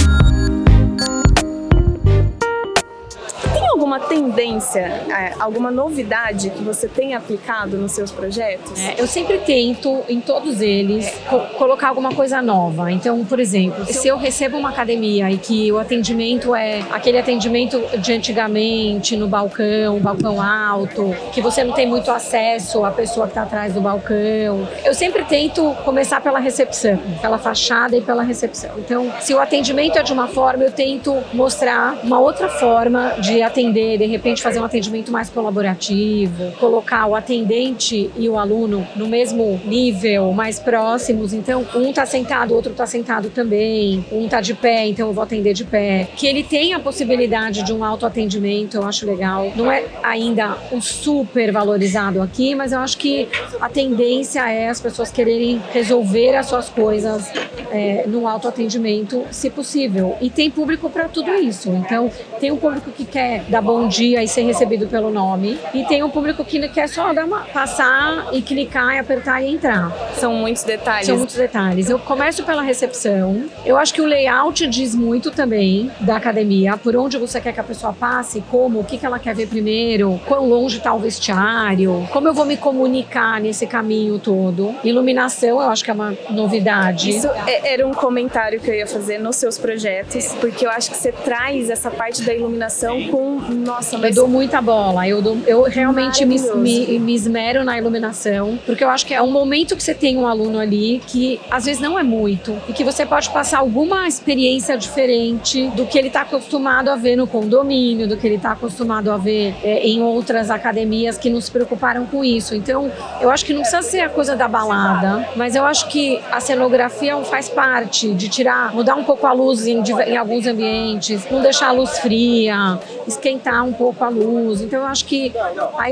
Alguma 3.88 4.00
tendência, 4.00 4.80
é, 4.80 5.32
alguma 5.40 5.70
novidade 5.70 6.50
que 6.50 6.62
você 6.62 6.86
tem 6.86 7.14
aplicado 7.14 7.78
nos 7.78 7.92
seus 7.92 8.10
projetos? 8.10 8.78
É, 8.78 8.96
eu 8.98 9.06
sempre 9.06 9.38
tento, 9.38 10.02
em 10.08 10.20
todos 10.20 10.60
eles, 10.60 11.10
co 11.28 11.38
colocar 11.56 11.88
alguma 11.88 12.14
coisa 12.14 12.42
nova. 12.42 12.92
Então, 12.92 13.24
por 13.24 13.40
exemplo, 13.40 13.86
se 13.86 14.06
eu 14.06 14.18
recebo 14.18 14.58
uma 14.58 14.68
academia 14.68 15.30
e 15.30 15.38
que 15.38 15.72
o 15.72 15.78
atendimento 15.78 16.54
é 16.54 16.80
aquele 16.90 17.18
atendimento 17.18 17.80
de 17.98 18.12
antigamente, 18.12 19.16
no 19.16 19.26
balcão, 19.26 19.98
balcão 19.98 20.42
alto, 20.42 21.14
que 21.32 21.40
você 21.40 21.64
não 21.64 21.72
tem 21.72 21.86
muito 21.86 22.10
acesso 22.10 22.84
à 22.84 22.90
pessoa 22.90 23.26
que 23.26 23.32
está 23.32 23.42
atrás 23.42 23.72
do 23.72 23.80
balcão, 23.80 24.68
eu 24.84 24.92
sempre 24.92 25.24
tento 25.24 25.74
começar 25.84 26.20
pela 26.20 26.38
recepção, 26.38 26.98
pela 27.22 27.38
fachada 27.38 27.96
e 27.96 28.02
pela 28.02 28.22
recepção. 28.22 28.70
Então, 28.78 29.10
se 29.20 29.32
o 29.32 29.40
atendimento 29.40 29.98
é 29.98 30.02
de 30.02 30.12
uma 30.12 30.28
forma, 30.28 30.64
eu 30.64 30.72
tento 30.72 31.16
mostrar 31.32 31.98
uma 32.02 32.18
outra 32.18 32.48
forma 32.48 33.14
de 33.20 33.42
atender, 33.42 33.77
de 33.96 34.06
repente 34.06 34.42
fazer 34.42 34.60
um 34.60 34.64
atendimento 34.64 35.10
mais 35.12 35.28
colaborativo, 35.28 36.52
colocar 36.58 37.06
o 37.06 37.14
atendente 37.14 38.10
e 38.16 38.28
o 38.28 38.38
aluno 38.38 38.86
no 38.96 39.08
mesmo 39.08 39.60
nível, 39.64 40.32
mais 40.32 40.58
próximos. 40.58 41.32
Então, 41.32 41.66
um 41.74 41.90
está 41.90 42.06
sentado, 42.06 42.52
o 42.52 42.54
outro 42.54 42.72
está 42.72 42.86
sentado 42.86 43.30
também, 43.30 44.04
um 44.10 44.24
está 44.24 44.40
de 44.40 44.54
pé, 44.54 44.86
então 44.86 45.08
eu 45.08 45.12
vou 45.12 45.24
atender 45.24 45.54
de 45.54 45.64
pé. 45.64 46.08
Que 46.16 46.26
ele 46.26 46.42
tenha 46.42 46.76
a 46.76 46.80
possibilidade 46.80 47.62
de 47.62 47.72
um 47.72 47.84
autoatendimento, 47.84 48.76
eu 48.76 48.84
acho 48.84 49.06
legal. 49.06 49.52
Não 49.56 49.70
é 49.70 49.84
ainda 50.02 50.56
um 50.72 50.80
super 50.80 51.52
valorizado 51.52 52.20
aqui, 52.22 52.54
mas 52.54 52.72
eu 52.72 52.80
acho 52.80 52.98
que 52.98 53.28
a 53.60 53.68
tendência 53.68 54.50
é 54.50 54.68
as 54.68 54.80
pessoas 54.80 55.10
quererem 55.10 55.60
resolver 55.72 56.36
as 56.36 56.46
suas 56.46 56.68
coisas 56.68 57.30
é, 57.70 58.04
no 58.06 58.26
autoatendimento, 58.26 59.24
se 59.30 59.50
possível. 59.50 60.16
E 60.20 60.30
tem 60.30 60.50
público 60.50 60.88
para 60.90 61.08
tudo 61.08 61.32
isso. 61.34 61.70
Então, 61.70 62.10
tem 62.40 62.50
um 62.50 62.56
público 62.56 62.90
que 62.90 63.04
quer 63.04 63.44
dar 63.48 63.62
bom 63.68 63.86
dia 63.86 64.24
e 64.24 64.26
ser 64.26 64.44
recebido 64.44 64.86
pelo 64.86 65.10
nome, 65.10 65.58
e 65.74 65.84
tem 65.84 66.02
um 66.02 66.08
público 66.08 66.42
que 66.42 66.58
quer 66.70 66.88
só 66.88 67.12
dar 67.12 67.26
uma, 67.26 67.40
passar 67.40 68.28
e 68.32 68.40
clicar 68.40 68.94
e 68.94 68.98
apertar 68.98 69.42
e 69.42 69.52
entrar. 69.52 69.92
São 70.14 70.32
muitos 70.32 70.64
detalhes. 70.64 71.06
São 71.06 71.18
muitos 71.18 71.36
detalhes. 71.36 71.90
Eu 71.90 71.98
começo 71.98 72.42
pela 72.44 72.62
recepção. 72.62 73.44
Eu 73.66 73.76
acho 73.76 73.92
que 73.92 74.00
o 74.00 74.06
layout 74.06 74.66
diz 74.68 74.94
muito 74.94 75.30
também 75.30 75.90
da 76.00 76.16
academia, 76.16 76.78
por 76.78 76.96
onde 76.96 77.18
você 77.18 77.42
quer 77.42 77.52
que 77.52 77.60
a 77.60 77.62
pessoa 77.62 77.92
passe, 77.92 78.42
como, 78.50 78.80
o 78.80 78.84
que, 78.84 78.96
que 78.96 79.04
ela 79.04 79.18
quer 79.18 79.34
ver 79.34 79.46
primeiro, 79.46 80.18
quão 80.24 80.48
longe 80.48 80.78
está 80.78 80.94
o 80.94 80.98
vestiário, 80.98 82.08
como 82.10 82.26
eu 82.26 82.32
vou 82.32 82.46
me 82.46 82.56
comunicar 82.56 83.38
nesse 83.38 83.66
caminho 83.66 84.18
todo. 84.18 84.74
Iluminação, 84.82 85.60
eu 85.60 85.68
acho 85.68 85.84
que 85.84 85.90
é 85.90 85.94
uma 85.94 86.16
novidade. 86.30 87.10
Isso 87.10 87.28
é, 87.46 87.74
era 87.74 87.86
um 87.86 87.92
comentário 87.92 88.58
que 88.60 88.70
eu 88.70 88.74
ia 88.74 88.86
fazer 88.86 89.18
nos 89.18 89.36
seus 89.36 89.58
projetos, 89.58 90.34
porque 90.40 90.64
eu 90.64 90.70
acho 90.70 90.90
que 90.90 90.96
você 90.96 91.12
traz 91.12 91.68
essa 91.68 91.90
parte 91.90 92.22
da 92.22 92.32
iluminação 92.32 93.08
com. 93.08 93.57
Nossa, 93.58 93.98
mas. 93.98 94.16
Eu 94.16 94.22
dou 94.22 94.28
muita 94.28 94.60
bola. 94.60 95.06
Eu, 95.06 95.20
dou, 95.20 95.38
eu 95.46 95.62
realmente 95.62 96.24
me, 96.24 96.38
me, 96.38 96.98
me 96.98 97.14
esmero 97.14 97.64
na 97.64 97.76
iluminação, 97.78 98.58
porque 98.64 98.82
eu 98.82 98.90
acho 98.90 99.06
que 99.06 99.14
é 99.14 99.22
um 99.22 99.30
momento 99.30 99.76
que 99.76 99.82
você 99.82 99.94
tem 99.94 100.16
um 100.16 100.26
aluno 100.26 100.58
ali 100.58 101.00
que 101.06 101.40
às 101.50 101.64
vezes 101.64 101.80
não 101.80 101.98
é 101.98 102.02
muito 102.02 102.56
e 102.68 102.72
que 102.72 102.84
você 102.84 103.04
pode 103.04 103.30
passar 103.30 103.58
alguma 103.58 104.06
experiência 104.06 104.76
diferente 104.76 105.68
do 105.68 105.86
que 105.86 105.98
ele 105.98 106.08
está 106.08 106.22
acostumado 106.22 106.90
a 106.90 106.96
ver 106.96 107.16
no 107.16 107.26
condomínio, 107.26 108.06
do 108.06 108.16
que 108.16 108.26
ele 108.26 108.36
está 108.36 108.52
acostumado 108.52 109.10
a 109.10 109.16
ver 109.16 109.54
é, 109.62 109.86
em 109.86 110.02
outras 110.02 110.50
academias 110.50 111.18
que 111.18 111.30
não 111.30 111.40
se 111.40 111.50
preocuparam 111.50 112.06
com 112.06 112.24
isso. 112.24 112.54
Então, 112.54 112.90
eu 113.20 113.30
acho 113.30 113.44
que 113.44 113.52
não 113.52 113.60
precisa 113.60 113.82
ser 113.82 114.00
a 114.00 114.08
coisa 114.08 114.36
da 114.36 114.48
balada, 114.48 115.28
mas 115.36 115.54
eu 115.54 115.64
acho 115.64 115.88
que 115.88 116.20
a 116.30 116.40
cenografia 116.40 117.16
faz 117.24 117.48
parte 117.48 118.12
de 118.14 118.28
tirar, 118.28 118.74
mudar 118.74 118.94
um 118.94 119.04
pouco 119.04 119.26
a 119.26 119.32
luz 119.32 119.66
em, 119.66 119.82
em 120.06 120.16
alguns 120.16 120.46
ambientes, 120.46 121.26
não 121.30 121.42
deixar 121.42 121.68
a 121.68 121.72
luz 121.72 121.98
fria, 121.98 122.78
esquentar 123.06 123.47
um 123.62 123.72
pouco 123.72 124.04
a 124.04 124.08
luz. 124.08 124.60
Então 124.60 124.80
eu 124.80 124.86
acho 124.86 125.04
que 125.04 125.32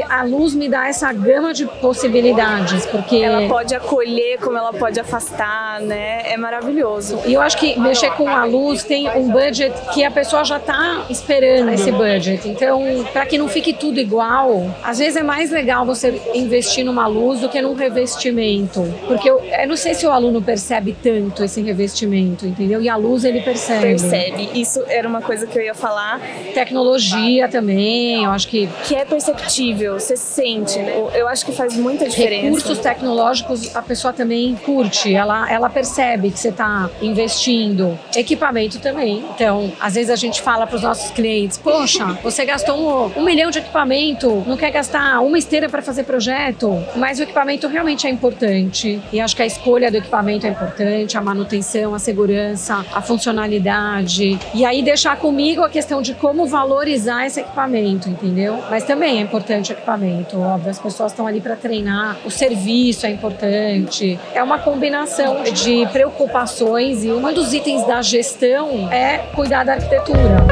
a, 0.09 0.21
a, 0.21 0.23
luz 0.23 0.55
me 0.55 0.69
dá 0.69 0.89
essa 0.89 1.13
gama 1.13 1.53
de 1.53 1.67
possibilidades, 1.67 2.87
porque 2.87 3.17
ela 3.17 3.49
pode 3.49 3.75
acolher 3.75 4.39
como 4.39 4.57
ela 4.57 4.73
pode 4.73 4.99
afastar, 4.99 5.81
né? 5.81 6.23
É 6.33 6.37
maravilhoso. 6.37 7.21
E 7.27 7.35
eu 7.35 7.41
acho 7.41 7.57
que 7.59 7.79
mexer 7.79 8.11
com 8.13 8.29
a 8.29 8.45
luz 8.45 8.85
tem 8.85 9.09
um 9.11 9.31
budget 9.31 9.75
que 9.93 10.05
a 10.05 10.11
pessoa 10.11 10.45
já 10.45 10.57
está 10.57 11.07
esperando 11.09 11.71
esse 11.71 11.91
budget. 11.91 12.49
Então, 12.49 12.83
para 13.13 13.27
que 13.27 13.39
não 13.39 13.49
fique 13.49 13.73
tudo 13.73 13.99
igual, 13.99 14.71
às 14.83 14.99
vezes 14.99 15.17
é 15.17 15.23
mais 15.23 15.51
legal 15.51 15.85
você 15.85 16.21
investir 16.35 16.85
numa 16.85 17.07
luz 17.07 17.41
do 17.41 17.49
que 17.49 17.61
num 17.61 17.75
revestimento, 17.75 18.83
porque 19.07 19.29
eu, 19.29 19.41
eu 19.41 19.69
não 19.69 19.77
sei 19.77 19.95
se 19.95 20.07
o 20.07 20.11
aluno 20.11 20.43
percebe 20.43 20.97
tanto 21.03 21.45
esse 21.45 21.61
revestimento, 21.63 22.47
entendeu? 22.47 22.81
E 22.81 22.89
a 22.89 22.97
luz 22.97 23.25
ele 23.25 23.41
percebe. 23.41 23.81
Percebe. 23.81 24.51
Isso 24.55 24.83
era 24.89 25.09
uma 25.09 25.21
coisa 25.21 25.47
que 25.47 25.59
eu 25.59 25.63
ia 25.63 25.75
falar. 25.75 26.21
Tecnologia 26.55 27.46
também, 27.49 28.25
eu 28.25 28.31
acho 28.31 28.49
que. 28.49 28.69
Que 28.85 28.95
é 28.95 29.05
perceptível, 29.05 29.99
você 29.99 30.17
sente, 30.17 30.79
né? 30.79 30.93
Eu 31.15 31.29
acho 31.29 31.45
que 31.45 31.53
faz 31.53 31.77
muita 31.77 32.09
diferença. 32.09 32.47
Recursos 32.47 32.79
tecnológicos 32.79 33.75
a 33.75 33.83
pessoa 33.83 34.13
também 34.13 34.55
curte, 34.57 35.15
ela, 35.15 35.51
ela 35.51 35.69
percebe 35.69 36.31
que 36.31 36.39
você 36.39 36.49
está 36.49 36.89
investindo. 37.01 37.99
Equipamento 38.15 38.79
também. 38.81 39.25
Então, 39.35 39.73
às 39.81 39.95
vezes 39.95 40.11
a 40.11 40.17
gente 40.17 40.41
fala 40.43 40.67
para 40.67 40.77
os 40.77 40.83
nossos 40.83 41.11
clientes: 41.11 41.59
Poxa, 41.59 42.19
você 42.23 42.45
gastou 42.45 42.77
um, 42.77 43.21
um 43.21 43.25
milhão 43.25 43.51
de 43.51 43.59
equipamento, 43.59 44.43
não 44.47 44.57
quer 44.57 44.71
gastar 44.71 45.21
uma 45.21 45.39
esteira 45.39 45.69
para 45.69 45.83
fazer 45.83 46.05
projeto, 46.05 46.83
mas 46.97 47.19
o 47.19 47.23
equipamento 47.23 47.67
realmente 47.67 48.07
é 48.07 48.11
importante. 48.11 49.01
E 49.13 49.21
acho 49.21 49.37
que 49.37 49.43
a 49.43 49.47
escolha 49.47 49.91
do 49.91 49.97
equipamento 49.97 50.47
é 50.47 50.51
importante, 50.51 51.17
a 51.17 51.21
manutenção, 51.21 51.95
a 51.95 51.99
segurança, 51.99 52.85
a 52.93 53.01
funcionalidade. 53.01 54.39
E 54.55 54.65
aí 54.65 54.83
deixar 54.83 55.17
comigo 55.17 55.63
a 55.63 55.69
questão 55.69 56.03
de 56.03 56.15
como 56.15 56.47
valorizar 56.47 57.27
esse 57.27 57.36
equipamento, 57.41 58.09
entendeu? 58.09 58.63
Mas 58.71 58.85
também 58.85 59.19
é 59.19 59.23
importante 59.23 59.73
o 59.73 59.75
equipamento, 59.75 60.41
óbvio, 60.41 60.71
as 60.71 60.79
pessoas 60.79 61.13
estão 61.13 61.27
ali 61.27 61.41
para 61.41 61.57
treinar, 61.57 62.17
o 62.25 62.31
serviço 62.31 63.07
é 63.07 63.11
importante. 63.11 64.19
É 64.35 64.43
uma 64.43 64.59
combinação 64.59 65.43
de 65.43 65.87
preocupações 65.93 67.05
e 67.05 67.11
um 67.11 67.33
dos 67.33 67.53
itens 67.53 67.87
da 67.87 68.03
gestão 68.03 68.91
é 68.93 69.19
cuidar 69.35 69.65
da 69.65 69.75
arquitetura 69.75 70.47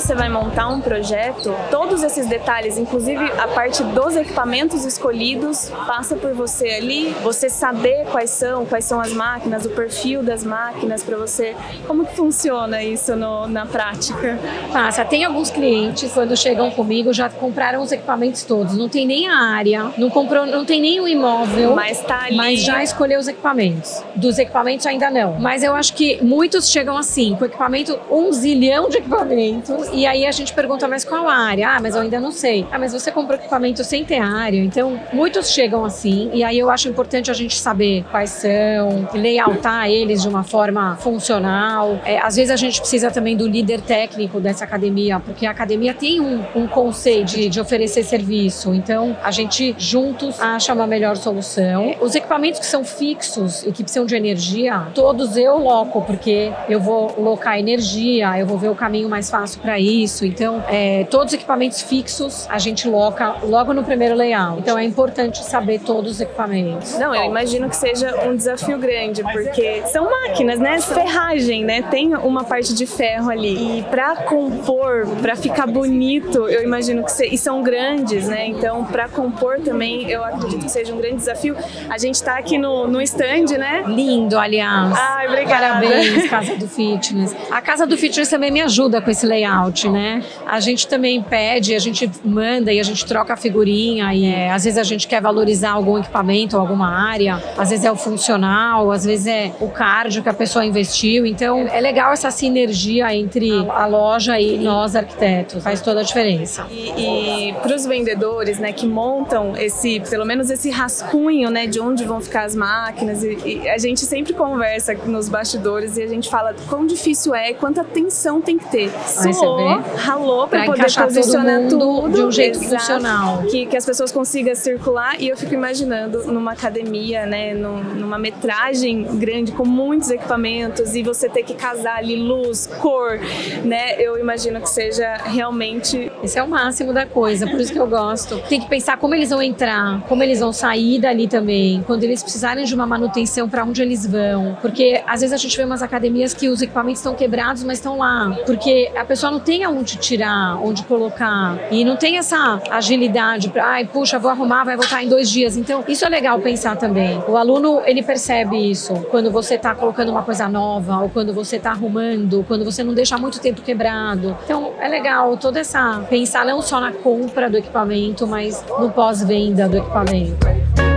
você 0.00 0.14
vai 0.14 0.29
montar 0.40 0.68
um 0.68 0.80
projeto, 0.80 1.54
todos 1.70 2.02
esses 2.02 2.26
detalhes, 2.26 2.78
inclusive 2.78 3.24
a 3.38 3.48
parte 3.48 3.82
dos 3.82 4.16
equipamentos 4.16 4.84
escolhidos, 4.84 5.70
passa 5.86 6.16
por 6.16 6.32
você 6.32 6.68
ali, 6.70 7.14
você 7.22 7.48
saber 7.48 8.06
quais 8.10 8.30
são, 8.30 8.64
quais 8.64 8.84
são 8.84 9.00
as 9.00 9.12
máquinas, 9.12 9.66
o 9.66 9.70
perfil 9.70 10.22
das 10.22 10.42
máquinas 10.42 11.02
para 11.02 11.16
você. 11.16 11.54
Como 11.86 12.06
que 12.06 12.16
funciona 12.16 12.82
isso 12.82 13.14
no, 13.14 13.46
na 13.46 13.66
prática? 13.66 14.38
Passa. 14.72 15.04
Tem 15.04 15.24
alguns 15.24 15.50
clientes 15.50 16.12
quando 16.12 16.36
chegam 16.36 16.70
comigo 16.70 17.12
já 17.12 17.28
compraram 17.28 17.82
os 17.82 17.92
equipamentos 17.92 18.44
todos, 18.44 18.76
não 18.76 18.88
tem 18.88 19.06
nem 19.06 19.28
a 19.28 19.36
área, 19.36 19.92
não 19.98 20.08
comprou, 20.08 20.46
não 20.46 20.64
tem 20.64 20.80
nem 20.80 21.00
o 21.00 21.08
imóvel, 21.08 21.74
mas 21.74 22.00
tá 22.00 22.24
ali. 22.24 22.36
Mas 22.36 22.60
já 22.60 22.82
escolheu 22.82 23.20
os 23.20 23.28
equipamentos. 23.28 24.02
Dos 24.16 24.38
equipamentos 24.38 24.86
ainda 24.86 25.10
não. 25.10 25.38
Mas 25.38 25.62
eu 25.62 25.74
acho 25.74 25.92
que 25.94 26.22
muitos 26.22 26.70
chegam 26.70 26.96
assim, 26.96 27.34
com 27.36 27.44
equipamento, 27.44 27.98
um 28.10 28.32
zilhão 28.32 28.88
de 28.88 28.98
equipamentos 28.98 29.88
e 29.92 30.06
aí 30.06 30.26
a 30.30 30.32
gente 30.32 30.54
pergunta, 30.54 30.86
mas 30.88 31.04
qual 31.04 31.28
área? 31.28 31.76
Ah, 31.76 31.80
mas 31.80 31.94
eu 31.94 32.02
ainda 32.02 32.20
não 32.20 32.30
sei. 32.30 32.66
Ah, 32.70 32.78
mas 32.78 32.92
você 32.92 33.10
comprou 33.10 33.38
equipamento 33.38 33.82
sem 33.84 34.04
ter 34.04 34.18
área. 34.18 34.58
Então, 34.58 34.98
muitos 35.12 35.50
chegam 35.50 35.84
assim. 35.84 36.30
E 36.32 36.44
aí 36.44 36.58
eu 36.58 36.70
acho 36.70 36.88
importante 36.88 37.30
a 37.30 37.34
gente 37.34 37.56
saber 37.56 38.04
quais 38.10 38.30
são, 38.30 39.08
layoutar 39.12 39.88
eles 39.88 40.22
de 40.22 40.28
uma 40.28 40.44
forma 40.44 40.96
funcional. 40.96 42.00
É, 42.04 42.18
às 42.18 42.36
vezes 42.36 42.50
a 42.50 42.56
gente 42.56 42.80
precisa 42.80 43.10
também 43.10 43.36
do 43.36 43.46
líder 43.46 43.80
técnico 43.80 44.40
dessa 44.40 44.64
academia, 44.64 45.18
porque 45.20 45.46
a 45.46 45.50
academia 45.50 45.92
tem 45.92 46.20
um, 46.20 46.44
um 46.54 46.66
conceito 46.66 47.30
de, 47.32 47.48
de 47.48 47.60
oferecer 47.60 48.04
serviço. 48.04 48.72
Então, 48.72 49.16
a 49.22 49.30
gente 49.30 49.74
juntos 49.78 50.40
acha 50.40 50.72
uma 50.72 50.86
melhor 50.86 51.16
solução. 51.16 51.96
Os 52.00 52.14
equipamentos 52.14 52.60
que 52.60 52.66
são 52.66 52.84
fixos 52.84 53.64
e 53.64 53.72
que 53.72 53.82
precisam 53.82 54.06
de 54.06 54.14
energia, 54.14 54.86
todos 54.94 55.36
eu 55.36 55.58
loco, 55.58 56.02
porque 56.02 56.52
eu 56.68 56.80
vou 56.80 57.20
locar 57.20 57.58
energia, 57.58 58.38
eu 58.38 58.46
vou 58.46 58.56
ver 58.56 58.68
o 58.68 58.74
caminho 58.74 59.08
mais 59.08 59.28
fácil 59.28 59.60
para 59.60 59.78
ir 59.78 60.06
isso. 60.20 60.26
Então, 60.26 60.62
é, 60.68 61.04
todos 61.04 61.28
os 61.28 61.34
equipamentos 61.34 61.80
fixos 61.82 62.46
a 62.48 62.58
gente 62.58 62.88
loca 62.88 63.36
logo 63.42 63.72
no 63.72 63.82
primeiro 63.82 64.14
layout. 64.14 64.60
Então, 64.60 64.78
é 64.78 64.84
importante 64.84 65.42
saber 65.44 65.80
todos 65.80 66.12
os 66.12 66.20
equipamentos. 66.20 66.98
Não, 66.98 67.14
eu 67.14 67.24
imagino 67.24 67.68
que 67.68 67.76
seja 67.76 68.28
um 68.28 68.36
desafio 68.36 68.78
grande, 68.78 69.22
porque 69.22 69.82
são 69.86 70.10
máquinas, 70.10 70.58
né? 70.58 70.80
Ferragem, 70.80 71.64
né? 71.64 71.82
Tem 71.82 72.14
uma 72.14 72.44
parte 72.44 72.74
de 72.74 72.86
ferro 72.86 73.30
ali. 73.30 73.78
E 73.78 73.82
para 73.84 74.16
compor, 74.16 75.06
para 75.20 75.36
ficar 75.36 75.66
bonito, 75.66 76.48
eu 76.48 76.62
imagino 76.62 77.04
que 77.04 77.12
se... 77.12 77.26
e 77.26 77.38
são 77.38 77.62
grandes, 77.62 78.28
né? 78.28 78.46
Então, 78.46 78.84
para 78.84 79.08
compor 79.08 79.60
também, 79.60 80.10
eu 80.10 80.24
acredito 80.24 80.64
que 80.64 80.70
seja 80.70 80.92
um 80.92 80.98
grande 80.98 81.16
desafio. 81.16 81.56
A 81.88 81.98
gente 81.98 82.16
está 82.16 82.38
aqui 82.38 82.58
no, 82.58 82.86
no 82.86 83.00
stand, 83.02 83.56
né? 83.58 83.84
Lindo, 83.86 84.38
aliás. 84.38 84.92
Ai, 84.96 85.28
obrigada. 85.28 85.60
Parabéns, 85.60 86.28
Casa 86.28 86.56
do 86.56 86.66
Fitness. 86.68 87.34
A 87.50 87.60
Casa 87.60 87.86
do 87.86 87.96
Fitness 87.96 88.28
também 88.28 88.50
me 88.50 88.60
ajuda 88.60 89.00
com 89.00 89.10
esse 89.10 89.26
layout, 89.26 89.88
né? 89.88 90.09
A 90.46 90.60
gente 90.60 90.86
também 90.86 91.22
pede, 91.22 91.74
a 91.74 91.78
gente 91.78 92.10
manda 92.24 92.72
e 92.72 92.80
a 92.80 92.82
gente 92.82 93.04
troca 93.04 93.34
a 93.34 93.36
figurinha 93.36 94.12
e 94.14 94.26
é, 94.26 94.50
às 94.50 94.64
vezes 94.64 94.78
a 94.78 94.82
gente 94.82 95.06
quer 95.06 95.20
valorizar 95.20 95.72
algum 95.72 95.98
equipamento 95.98 96.56
ou 96.56 96.62
alguma 96.62 96.88
área, 96.88 97.42
às 97.56 97.70
vezes 97.70 97.84
é 97.84 97.92
o 97.92 97.96
funcional, 97.96 98.90
às 98.90 99.04
vezes 99.04 99.26
é 99.26 99.52
o 99.60 99.68
cardio 99.68 100.22
que 100.22 100.28
a 100.28 100.34
pessoa 100.34 100.64
investiu. 100.64 101.26
Então 101.26 101.68
é 101.68 101.80
legal 101.80 102.12
essa 102.12 102.30
sinergia 102.30 103.14
entre 103.14 103.50
a 103.70 103.86
loja 103.86 104.38
e 104.38 104.58
nós 104.58 104.96
arquitetos, 104.96 105.62
faz 105.62 105.80
toda 105.80 106.00
a 106.00 106.02
diferença. 106.02 106.66
E, 106.70 107.50
e 107.50 107.52
para 107.54 107.74
os 107.74 107.86
vendedores, 107.86 108.58
né, 108.58 108.72
que 108.72 108.86
montam 108.86 109.56
esse, 109.56 110.00
pelo 110.08 110.24
menos 110.24 110.50
esse 110.50 110.70
rascunho, 110.70 111.50
né, 111.50 111.66
de 111.66 111.80
onde 111.80 112.04
vão 112.04 112.20
ficar 112.20 112.44
as 112.44 112.54
máquinas, 112.54 113.22
e, 113.22 113.38
e 113.44 113.68
a 113.68 113.78
gente 113.78 114.00
sempre 114.00 114.32
conversa 114.32 114.94
nos 115.06 115.28
bastidores 115.28 115.96
e 115.96 116.02
a 116.02 116.06
gente 116.06 116.28
fala 116.28 116.54
quão 116.68 116.86
difícil 116.86 117.34
é, 117.34 117.52
quanta 117.52 117.80
atenção 117.82 118.40
tem 118.40 118.58
que 118.58 118.68
ter. 118.68 118.90
Suou, 119.06 119.82
ralou 120.00 120.48
para 120.48 120.64
poder 120.64 120.92
posicionar 120.92 121.68
tudo 121.68 122.08
de 122.08 122.22
um 122.22 122.30
jeito 122.30 122.58
exato, 122.62 122.80
funcional, 122.80 123.42
que, 123.44 123.66
que 123.66 123.76
as 123.76 123.84
pessoas 123.84 124.10
consigam 124.10 124.54
circular. 124.54 125.20
E 125.20 125.28
eu 125.28 125.36
fico 125.36 125.54
imaginando 125.54 126.24
numa 126.24 126.52
academia, 126.52 127.26
né, 127.26 127.54
numa 127.54 128.18
metragem 128.18 129.02
grande 129.18 129.52
com 129.52 129.64
muitos 129.64 130.10
equipamentos 130.10 130.94
e 130.94 131.02
você 131.02 131.28
ter 131.28 131.42
que 131.42 131.54
casar 131.54 131.98
ali 131.98 132.16
luz, 132.16 132.66
cor, 132.80 133.18
né? 133.64 134.00
Eu 134.00 134.18
imagino 134.18 134.60
que 134.60 134.68
seja 134.68 135.16
realmente. 135.24 136.10
Esse 136.22 136.38
é 136.38 136.42
o 136.42 136.48
máximo 136.48 136.92
da 136.92 137.06
coisa, 137.06 137.46
por 137.46 137.60
isso 137.60 137.72
que 137.72 137.78
eu 137.78 137.86
gosto. 137.86 138.40
Tem 138.48 138.60
que 138.60 138.68
pensar 138.68 138.96
como 138.96 139.14
eles 139.14 139.30
vão 139.30 139.42
entrar, 139.42 140.00
como 140.08 140.22
eles 140.22 140.40
vão 140.40 140.52
sair 140.52 141.00
dali 141.00 141.28
também, 141.28 141.82
quando 141.86 142.04
eles 142.04 142.22
precisarem 142.22 142.64
de 142.64 142.74
uma 142.74 142.86
manutenção, 142.86 143.48
para 143.48 143.64
onde 143.64 143.82
eles 143.82 144.06
vão. 144.06 144.56
Porque 144.60 145.02
às 145.06 145.20
vezes 145.20 145.32
a 145.32 145.36
gente 145.36 145.56
vê 145.56 145.64
umas 145.64 145.82
academias 145.82 146.34
que 146.34 146.48
os 146.48 146.62
equipamentos 146.62 147.00
estão 147.00 147.14
quebrados, 147.14 147.64
mas 147.64 147.78
estão 147.78 147.98
lá. 147.98 148.36
Porque 148.46 148.90
a 148.96 149.04
pessoa 149.04 149.30
não 149.30 149.40
tem 149.40 149.64
aonde 149.64 149.89
tirar, 149.98 150.58
onde 150.62 150.82
colocar. 150.84 151.58
E 151.70 151.84
não 151.84 151.96
tem 151.96 152.18
essa 152.18 152.60
agilidade 152.70 153.48
para, 153.48 153.64
ai, 153.66 153.84
puxa, 153.86 154.18
vou 154.18 154.30
arrumar, 154.30 154.64
vai 154.64 154.76
voltar 154.76 155.02
em 155.02 155.08
dois 155.08 155.30
dias. 155.30 155.56
Então, 155.56 155.84
isso 155.88 156.04
é 156.04 156.08
legal 156.08 156.38
pensar 156.40 156.76
também. 156.76 157.22
O 157.28 157.36
aluno, 157.36 157.82
ele 157.84 158.02
percebe 158.02 158.56
isso 158.56 158.94
quando 159.10 159.30
você 159.30 159.54
está 159.54 159.74
colocando 159.74 160.10
uma 160.10 160.22
coisa 160.22 160.48
nova, 160.48 160.98
ou 160.98 161.08
quando 161.08 161.32
você 161.32 161.56
está 161.56 161.70
arrumando, 161.70 162.44
quando 162.46 162.64
você 162.64 162.82
não 162.82 162.94
deixa 162.94 163.16
muito 163.16 163.40
tempo 163.40 163.62
quebrado. 163.62 164.36
Então, 164.44 164.72
é 164.80 164.88
legal 164.88 165.36
toda 165.36 165.60
essa 165.60 166.04
pensar 166.08 166.44
não 166.44 166.60
só 166.62 166.80
na 166.80 166.92
compra 166.92 167.48
do 167.48 167.56
equipamento, 167.56 168.26
mas 168.26 168.64
no 168.78 168.90
pós-venda 168.90 169.68
do 169.68 169.78
equipamento. 169.78 170.89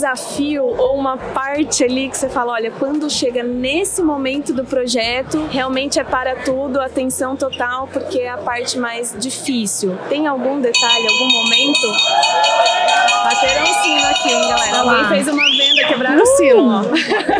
Desafio 0.00 0.64
ou 0.64 0.96
uma 0.96 1.18
parte 1.18 1.84
ali 1.84 2.08
que 2.08 2.16
você 2.16 2.28
fala, 2.28 2.52
olha, 2.52 2.70
quando 2.70 3.10
chega 3.10 3.42
nesse 3.42 4.00
momento 4.00 4.54
do 4.54 4.64
projeto, 4.64 5.46
realmente 5.50 6.00
é 6.00 6.04
para 6.04 6.36
tudo, 6.36 6.80
atenção 6.80 7.36
total, 7.36 7.86
porque 7.92 8.20
é 8.20 8.30
a 8.30 8.38
parte 8.38 8.78
mais 8.78 9.14
difícil. 9.18 9.96
Tem 10.08 10.26
algum 10.26 10.58
detalhe, 10.58 11.06
algum 11.06 11.30
momento? 11.30 11.86
Bateram 13.24 13.62
o 13.62 13.66
sino 13.66 14.06
aqui, 14.06 14.28
hein, 14.30 14.48
galera? 14.48 14.78
Alguém 14.78 15.08
fez 15.08 15.28
uma 15.28 15.44
venda, 15.44 15.88
quebraram 15.88 16.18
uh! 16.18 16.22
o 16.22 16.26
sino. 16.26 16.82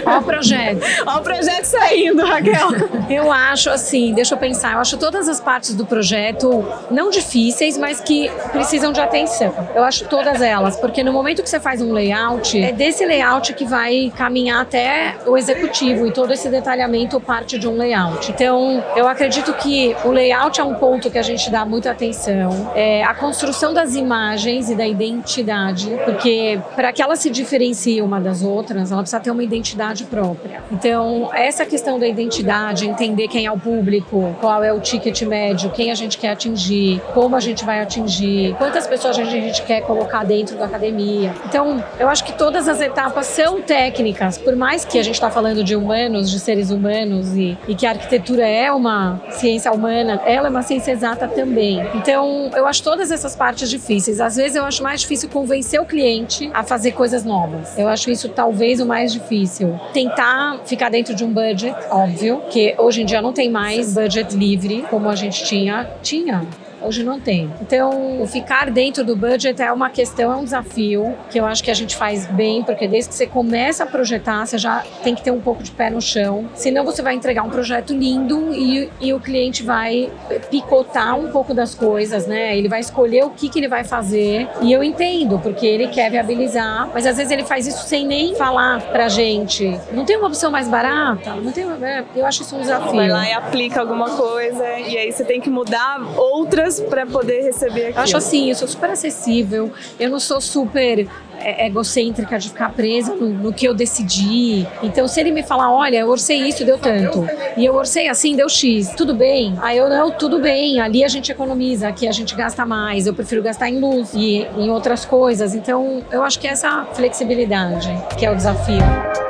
Ó 0.06 0.18
o 0.18 0.22
projeto. 0.22 0.80
Ó 1.06 1.18
o 1.18 1.22
projeto 1.22 1.64
saindo, 1.64 2.24
Raquel. 2.26 2.68
Eu 3.08 3.32
acho 3.32 3.70
assim, 3.70 4.12
deixa 4.12 4.34
eu 4.34 4.38
pensar, 4.38 4.74
eu 4.74 4.78
acho 4.78 4.96
todas 4.96 5.28
as 5.28 5.40
partes 5.40 5.74
do 5.74 5.84
projeto 5.84 6.64
não 6.90 7.10
difíceis, 7.10 7.76
mas 7.76 8.00
que 8.00 8.30
precisam 8.52 8.92
de 8.92 9.00
atenção. 9.00 9.52
Eu 9.74 9.82
acho 9.82 10.06
todas 10.06 10.40
elas, 10.40 10.76
porque 10.76 11.02
no 11.02 11.12
momento 11.12 11.42
que 11.42 11.50
você 11.50 11.58
faz 11.58 11.82
um 11.82 11.92
layout, 11.92 12.49
é 12.58 12.72
desse 12.72 13.04
layout 13.04 13.52
que 13.54 13.64
vai 13.64 14.12
caminhar 14.16 14.62
até 14.62 15.16
o 15.26 15.36
executivo 15.36 16.06
e 16.06 16.12
todo 16.12 16.32
esse 16.32 16.48
detalhamento 16.48 17.20
parte 17.20 17.58
de 17.58 17.68
um 17.68 17.76
layout. 17.76 18.30
Então, 18.30 18.82
eu 18.96 19.06
acredito 19.06 19.52
que 19.54 19.94
o 20.04 20.10
layout 20.10 20.60
é 20.60 20.64
um 20.64 20.74
ponto 20.74 21.10
que 21.10 21.18
a 21.18 21.22
gente 21.22 21.50
dá 21.50 21.64
muita 21.64 21.90
atenção. 21.90 22.72
É 22.74 23.02
a 23.04 23.14
construção 23.14 23.72
das 23.72 23.94
imagens 23.94 24.70
e 24.70 24.74
da 24.74 24.86
identidade, 24.86 25.90
porque 26.04 26.60
para 26.74 26.92
que 26.92 27.02
ela 27.02 27.16
se 27.16 27.30
diferencie 27.30 28.02
uma 28.02 28.20
das 28.20 28.42
outras, 28.42 28.90
ela 28.92 29.02
precisa 29.02 29.20
ter 29.20 29.30
uma 29.30 29.42
identidade 29.42 30.04
própria. 30.04 30.62
Então, 30.70 31.30
essa 31.34 31.64
questão 31.64 31.98
da 31.98 32.06
identidade, 32.06 32.86
entender 32.86 33.28
quem 33.28 33.46
é 33.46 33.52
o 33.52 33.58
público, 33.58 34.34
qual 34.40 34.62
é 34.62 34.72
o 34.72 34.80
ticket 34.80 35.22
médio, 35.22 35.70
quem 35.70 35.90
a 35.90 35.94
gente 35.94 36.18
quer 36.18 36.30
atingir, 36.30 37.00
como 37.14 37.36
a 37.36 37.40
gente 37.40 37.64
vai 37.64 37.80
atingir, 37.80 38.54
quantas 38.56 38.86
pessoas 38.86 39.18
a 39.18 39.24
gente 39.24 39.62
quer 39.62 39.82
colocar 39.82 40.24
dentro 40.24 40.56
da 40.56 40.64
academia. 40.64 41.34
Então, 41.46 41.82
eu 41.98 42.08
acho 42.08 42.24
que 42.24 42.32
todas 42.40 42.66
as 42.68 42.80
etapas 42.80 43.26
são 43.26 43.60
técnicas, 43.60 44.38
por 44.38 44.56
mais 44.56 44.82
que 44.82 44.98
a 44.98 45.02
gente 45.02 45.16
está 45.16 45.30
falando 45.30 45.62
de 45.62 45.76
humanos, 45.76 46.30
de 46.30 46.40
seres 46.40 46.70
humanos 46.70 47.36
e, 47.36 47.54
e 47.68 47.74
que 47.74 47.84
a 47.84 47.90
arquitetura 47.90 48.48
é 48.48 48.72
uma 48.72 49.20
ciência 49.28 49.70
humana, 49.70 50.22
ela 50.24 50.46
é 50.46 50.50
uma 50.50 50.62
ciência 50.62 50.90
exata 50.90 51.28
também. 51.28 51.86
Então, 51.94 52.50
eu 52.56 52.66
acho 52.66 52.82
todas 52.82 53.10
essas 53.10 53.36
partes 53.36 53.68
difíceis. 53.68 54.22
Às 54.22 54.36
vezes 54.36 54.56
eu 54.56 54.64
acho 54.64 54.82
mais 54.82 55.02
difícil 55.02 55.28
convencer 55.28 55.78
o 55.82 55.84
cliente 55.84 56.50
a 56.54 56.62
fazer 56.62 56.92
coisas 56.92 57.26
novas. 57.26 57.76
Eu 57.76 57.88
acho 57.88 58.10
isso 58.10 58.30
talvez 58.30 58.80
o 58.80 58.86
mais 58.86 59.12
difícil. 59.12 59.78
Tentar 59.92 60.60
ficar 60.64 60.90
dentro 60.90 61.14
de 61.14 61.22
um 61.22 61.30
budget, 61.30 61.76
óbvio, 61.90 62.40
que 62.48 62.74
hoje 62.78 63.02
em 63.02 63.04
dia 63.04 63.20
não 63.20 63.34
tem 63.34 63.50
mais 63.50 63.92
budget 63.92 64.34
livre 64.34 64.86
como 64.88 65.10
a 65.10 65.14
gente 65.14 65.44
tinha. 65.44 65.90
Tinha, 66.02 66.46
Hoje 66.82 67.02
não 67.04 67.20
tem. 67.20 67.50
Então, 67.60 68.24
ficar 68.26 68.70
dentro 68.70 69.04
do 69.04 69.14
budget 69.14 69.60
é 69.60 69.72
uma 69.72 69.90
questão, 69.90 70.32
é 70.32 70.36
um 70.36 70.44
desafio 70.44 71.14
que 71.30 71.38
eu 71.38 71.46
acho 71.46 71.62
que 71.62 71.70
a 71.70 71.74
gente 71.74 71.96
faz 71.96 72.26
bem, 72.26 72.62
porque 72.62 72.88
desde 72.88 73.10
que 73.10 73.14
você 73.14 73.26
começa 73.26 73.84
a 73.84 73.86
projetar, 73.86 74.46
você 74.46 74.58
já 74.58 74.82
tem 75.02 75.14
que 75.14 75.22
ter 75.22 75.30
um 75.30 75.40
pouco 75.40 75.62
de 75.62 75.70
pé 75.70 75.90
no 75.90 76.00
chão. 76.00 76.48
Senão, 76.54 76.84
você 76.84 77.02
vai 77.02 77.14
entregar 77.14 77.42
um 77.42 77.50
projeto 77.50 77.92
lindo 77.92 78.54
e, 78.54 78.90
e 79.00 79.12
o 79.12 79.20
cliente 79.20 79.62
vai 79.62 80.10
picotar 80.50 81.18
um 81.18 81.30
pouco 81.30 81.52
das 81.52 81.74
coisas, 81.74 82.26
né? 82.26 82.56
Ele 82.56 82.68
vai 82.68 82.80
escolher 82.80 83.24
o 83.24 83.30
que, 83.30 83.48
que 83.48 83.58
ele 83.58 83.68
vai 83.68 83.84
fazer. 83.84 84.48
E 84.62 84.72
eu 84.72 84.82
entendo, 84.82 85.38
porque 85.38 85.66
ele 85.66 85.88
quer 85.88 86.10
viabilizar, 86.10 86.88
mas 86.92 87.06
às 87.06 87.16
vezes 87.16 87.30
ele 87.30 87.44
faz 87.44 87.66
isso 87.66 87.86
sem 87.86 88.06
nem 88.06 88.34
falar 88.34 88.80
pra 88.90 89.08
gente. 89.08 89.78
Não 89.92 90.04
tem 90.04 90.16
uma 90.16 90.28
opção 90.28 90.50
mais 90.50 90.68
barata? 90.68 91.34
Não 91.34 91.52
tem, 91.52 91.64
é, 91.82 92.04
eu 92.14 92.24
acho 92.26 92.42
isso 92.42 92.56
um 92.56 92.60
desafio. 92.60 92.94
Vai 92.94 93.08
lá 93.08 93.28
e 93.28 93.32
aplica 93.32 93.80
alguma 93.80 94.10
coisa, 94.10 94.78
e 94.78 94.96
aí 94.96 95.12
você 95.12 95.24
tem 95.24 95.40
que 95.40 95.50
mudar 95.50 96.00
outras 96.16 96.69
para 96.78 97.06
poder 97.06 97.42
receber 97.42 97.86
aquilo. 97.86 97.98
Eu 97.98 98.02
acho 98.02 98.16
assim, 98.16 98.50
eu 98.50 98.54
sou 98.54 98.68
super 98.68 98.90
acessível, 98.90 99.72
eu 99.98 100.10
não 100.10 100.20
sou 100.20 100.40
super 100.40 101.08
é, 101.40 101.66
egocêntrica 101.66 102.38
de 102.38 102.48
ficar 102.50 102.72
presa 102.72 103.14
no, 103.14 103.28
no, 103.30 103.52
que 103.52 103.66
eu 103.66 103.74
decidi. 103.74 104.66
Então, 104.82 105.08
se 105.08 105.20
ele 105.20 105.30
me 105.32 105.42
falar, 105.42 105.72
olha, 105.72 105.98
eu 105.98 106.08
orcei 106.08 106.38
isso, 106.38 106.64
deu 106.64 106.78
tanto, 106.78 107.26
e 107.56 107.64
eu 107.64 107.74
orcei 107.74 108.08
assim, 108.08 108.36
deu 108.36 108.48
X, 108.48 108.90
tudo 108.96 109.14
bem? 109.14 109.56
Aí 109.62 109.78
eu, 109.78 109.88
não, 109.88 110.10
tudo 110.10 110.38
bem, 110.38 110.80
ali 110.80 111.02
a 111.02 111.08
gente 111.08 111.32
economiza, 111.32 111.88
aqui 111.88 112.06
a 112.06 112.12
gente 112.12 112.34
gasta 112.34 112.64
mais, 112.66 113.06
eu 113.06 113.14
prefiro 113.14 113.42
gastar 113.42 113.68
em 113.68 113.80
luz 113.80 114.12
e 114.14 114.46
em 114.56 114.70
outras 114.70 115.04
coisas. 115.04 115.54
Então, 115.54 116.02
eu 116.10 116.22
acho 116.22 116.38
que 116.38 116.46
é 116.46 116.50
essa 116.50 116.84
flexibilidade 116.92 117.90
que 118.18 118.26
é 118.26 118.30
o 118.30 118.36
desafio. 118.36 119.29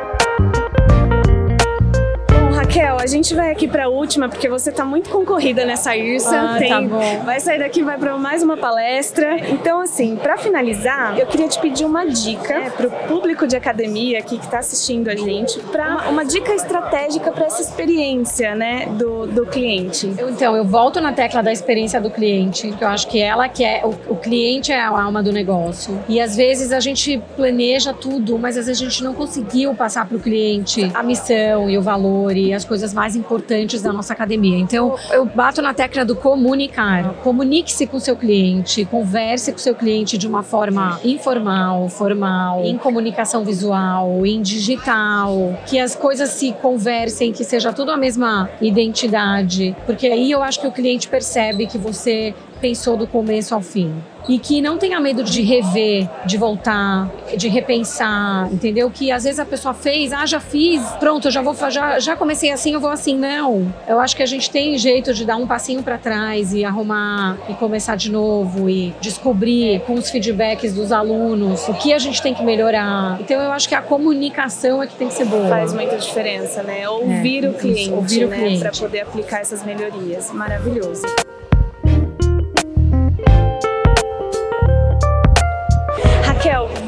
Gente 3.10 3.34
vai 3.34 3.50
aqui 3.50 3.68
para 3.68 3.84
a 3.84 3.88
última 3.88 4.28
porque 4.28 4.48
você 4.48 4.70
está 4.70 4.84
muito 4.84 5.10
concorrida 5.10 5.64
nessa 5.64 5.96
IRSA. 5.96 6.40
Ah, 6.40 6.52
tá 6.54 6.58
Tem, 6.58 6.70
tá 6.70 6.80
bom. 6.80 7.20
Vai 7.24 7.40
sair 7.40 7.58
daqui, 7.58 7.82
vai 7.82 7.98
para 7.98 8.16
mais 8.16 8.42
uma 8.42 8.56
palestra. 8.56 9.38
Então, 9.50 9.80
assim, 9.80 10.16
para 10.16 10.38
finalizar, 10.38 11.18
eu 11.18 11.26
queria 11.26 11.48
te 11.48 11.58
pedir 11.58 11.84
uma 11.84 12.06
dica 12.06 12.58
né, 12.58 12.70
para 12.70 12.86
o 12.86 12.90
público 13.08 13.46
de 13.46 13.56
academia 13.56 14.18
aqui 14.18 14.38
que 14.38 14.44
está 14.44 14.58
assistindo 14.58 15.08
a 15.08 15.16
gente, 15.16 15.58
para 15.58 15.88
uma, 15.88 16.08
uma, 16.08 16.24
dica 16.24 16.54
estratégica 16.54 17.32
para 17.32 17.46
essa 17.46 17.62
experiência, 17.62 18.54
né, 18.54 18.86
do, 18.98 19.26
do 19.26 19.46
cliente. 19.46 20.12
Eu, 20.16 20.30
então, 20.30 20.56
eu 20.56 20.64
volto 20.64 21.00
na 21.00 21.12
tecla 21.12 21.42
da 21.42 21.52
experiência 21.52 22.00
do 22.00 22.10
cliente, 22.10 22.72
que 22.72 22.84
eu 22.84 22.88
acho 22.88 23.08
que 23.08 23.20
ela 23.20 23.48
que 23.48 23.64
é 23.64 23.82
o, 23.84 24.12
o 24.12 24.16
cliente 24.16 24.70
é 24.70 24.80
a 24.80 24.88
alma 24.88 25.22
do 25.22 25.32
negócio. 25.32 25.98
E 26.08 26.20
às 26.20 26.36
vezes 26.36 26.72
a 26.72 26.80
gente 26.80 27.20
planeja 27.36 27.92
tudo, 27.92 28.38
mas 28.38 28.56
às 28.56 28.66
vezes 28.66 28.82
a 28.82 28.84
gente 28.84 29.02
não 29.02 29.14
conseguiu 29.14 29.74
passar 29.74 30.06
para 30.06 30.16
o 30.16 30.20
cliente 30.20 30.90
a 30.94 31.02
missão 31.02 31.68
e 31.68 31.76
o 31.76 31.82
valor 31.82 32.36
e 32.36 32.52
as 32.52 32.64
coisas 32.64 32.92
mais 32.92 32.99
importantes 33.16 33.82
da 33.82 33.92
nossa 33.92 34.12
academia. 34.12 34.58
Então, 34.58 34.96
eu 35.10 35.24
bato 35.24 35.62
na 35.62 35.74
tecla 35.74 36.04
do 36.04 36.14
comunicar. 36.14 37.14
Comunique-se 37.22 37.86
com 37.86 37.98
seu 37.98 38.16
cliente, 38.16 38.84
converse 38.84 39.52
com 39.52 39.58
seu 39.58 39.74
cliente 39.74 40.16
de 40.16 40.26
uma 40.26 40.42
forma 40.42 41.00
informal, 41.04 41.88
formal, 41.88 42.64
em 42.64 42.76
comunicação 42.76 43.44
visual, 43.44 44.24
em 44.26 44.42
digital, 44.42 45.58
que 45.66 45.78
as 45.78 45.94
coisas 45.94 46.30
se 46.30 46.52
conversem, 46.52 47.32
que 47.32 47.44
seja 47.44 47.72
tudo 47.72 47.90
a 47.90 47.96
mesma 47.96 48.48
identidade, 48.60 49.74
porque 49.86 50.06
aí 50.06 50.30
eu 50.30 50.42
acho 50.42 50.60
que 50.60 50.66
o 50.66 50.72
cliente 50.72 51.08
percebe 51.08 51.66
que 51.66 51.78
você 51.78 52.34
pensou 52.60 52.96
do 52.96 53.06
começo 53.06 53.54
ao 53.54 53.60
fim 53.60 53.94
e 54.28 54.38
que 54.38 54.60
não 54.60 54.78
tenha 54.78 55.00
medo 55.00 55.22
de 55.24 55.42
rever, 55.42 56.08
de 56.24 56.36
voltar, 56.36 57.10
de 57.36 57.48
repensar, 57.48 58.48
entendeu? 58.52 58.90
Que 58.90 59.10
às 59.10 59.24
vezes 59.24 59.40
a 59.40 59.44
pessoa 59.44 59.74
fez, 59.74 60.12
ah, 60.12 60.26
já 60.26 60.40
fiz, 60.40 60.82
pronto, 61.00 61.28
eu 61.28 61.32
já 61.32 61.42
vou, 61.42 61.54
já, 61.70 61.98
já 61.98 62.16
comecei 62.16 62.50
assim, 62.50 62.74
eu 62.74 62.80
vou 62.80 62.90
assim. 62.90 63.16
Não. 63.16 63.72
Eu 63.88 63.98
acho 63.98 64.14
que 64.14 64.22
a 64.22 64.26
gente 64.26 64.50
tem 64.50 64.76
jeito 64.78 65.12
de 65.12 65.24
dar 65.24 65.36
um 65.36 65.46
passinho 65.46 65.82
para 65.82 65.98
trás 65.98 66.52
e 66.52 66.64
arrumar 66.64 67.38
e 67.48 67.54
começar 67.54 67.96
de 67.96 68.10
novo 68.10 68.68
e 68.68 68.94
descobrir 69.00 69.80
com 69.80 69.94
os 69.94 70.10
feedbacks 70.10 70.74
dos 70.74 70.92
alunos 70.92 71.68
o 71.68 71.74
que 71.74 71.92
a 71.92 71.98
gente 71.98 72.22
tem 72.22 72.34
que 72.34 72.42
melhorar. 72.42 73.18
Então 73.20 73.40
eu 73.40 73.52
acho 73.52 73.68
que 73.68 73.74
a 73.74 73.82
comunicação 73.82 74.82
é 74.82 74.86
que 74.86 74.94
tem 74.94 75.08
que 75.08 75.14
ser 75.14 75.24
boa. 75.24 75.48
Faz 75.48 75.72
muita 75.72 75.96
diferença, 75.96 76.62
né? 76.62 76.88
Ouvir 76.88 77.44
é, 77.44 77.48
o 77.48 77.54
cliente, 77.54 77.82
isso, 77.82 77.94
ouvir 77.94 78.26
né? 78.26 78.58
Para 78.58 78.70
poder 78.70 79.00
aplicar 79.00 79.40
essas 79.40 79.64
melhorias. 79.64 80.30
Maravilhoso. 80.32 81.02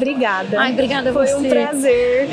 Obrigada. 0.03 0.61
Ai, 0.61 0.73
obrigada 0.73 1.13
Foi 1.13 1.27
você. 1.27 1.35
um 1.35 1.49
prazer 1.49 2.29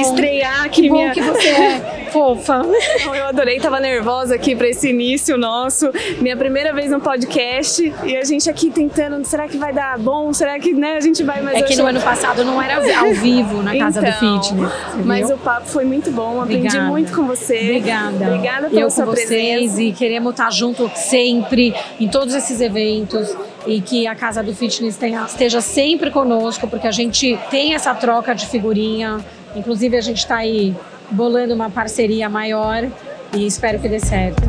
estrear 0.00 0.64
aqui. 0.64 0.82
Que 0.82 0.88
bom 0.88 0.96
minha... 0.96 1.12
que 1.12 1.20
você 1.20 1.48
é 1.48 2.03
fofa. 2.14 2.62
Eu 3.12 3.26
adorei, 3.26 3.58
tava 3.58 3.80
nervosa 3.80 4.36
aqui 4.36 4.54
para 4.54 4.68
esse 4.68 4.90
início 4.90 5.36
nosso. 5.36 5.90
Minha 6.20 6.36
primeira 6.36 6.72
vez 6.72 6.88
no 6.88 7.00
podcast 7.00 7.92
e 8.04 8.16
a 8.16 8.22
gente 8.22 8.48
aqui 8.48 8.70
tentando, 8.70 9.24
será 9.24 9.48
que 9.48 9.58
vai 9.58 9.72
dar 9.72 9.98
bom? 9.98 10.32
Será 10.32 10.56
que 10.60 10.72
né, 10.72 10.96
a 10.96 11.00
gente 11.00 11.24
vai 11.24 11.42
mais 11.42 11.58
É 11.58 11.62
que 11.62 11.74
no 11.74 11.84
ano 11.84 12.00
passado 12.00 12.44
não 12.44 12.62
era 12.62 12.76
ao 13.00 13.12
vivo 13.14 13.64
na 13.64 13.76
Casa 13.76 13.98
então, 13.98 14.38
do 14.38 14.44
Fitness. 14.44 14.72
Mas 15.04 15.28
o 15.28 15.36
papo 15.36 15.66
foi 15.66 15.84
muito 15.84 16.12
bom, 16.12 16.40
aprendi 16.40 16.68
Obrigada. 16.68 16.88
muito 16.88 17.12
com 17.12 17.26
você. 17.26 17.58
Obrigada. 17.58 18.26
Obrigada 18.28 18.70
pela 18.70 18.82
Eu 18.82 18.90
sua 18.90 19.06
com 19.06 19.10
vocês 19.10 19.28
presença. 19.28 19.82
e 19.82 19.92
queremos 19.92 20.30
estar 20.30 20.52
junto 20.52 20.88
sempre 20.94 21.74
em 21.98 22.06
todos 22.06 22.32
esses 22.32 22.60
eventos 22.60 23.36
e 23.66 23.80
que 23.80 24.06
a 24.06 24.14
Casa 24.14 24.40
do 24.40 24.54
Fitness 24.54 24.96
tenha, 24.96 25.24
esteja 25.24 25.60
sempre 25.60 26.12
conosco, 26.12 26.68
porque 26.68 26.86
a 26.86 26.92
gente 26.92 27.36
tem 27.50 27.74
essa 27.74 27.92
troca 27.92 28.34
de 28.34 28.46
figurinha. 28.46 29.18
Inclusive, 29.56 29.96
a 29.96 30.00
gente 30.00 30.18
está 30.18 30.36
aí 30.36 30.74
bolando 31.10 31.54
uma 31.54 31.70
parceria 31.70 32.28
maior 32.28 32.86
e 33.34 33.46
espero 33.46 33.78
que 33.78 33.88
dê 33.88 34.00
certo. 34.00 34.42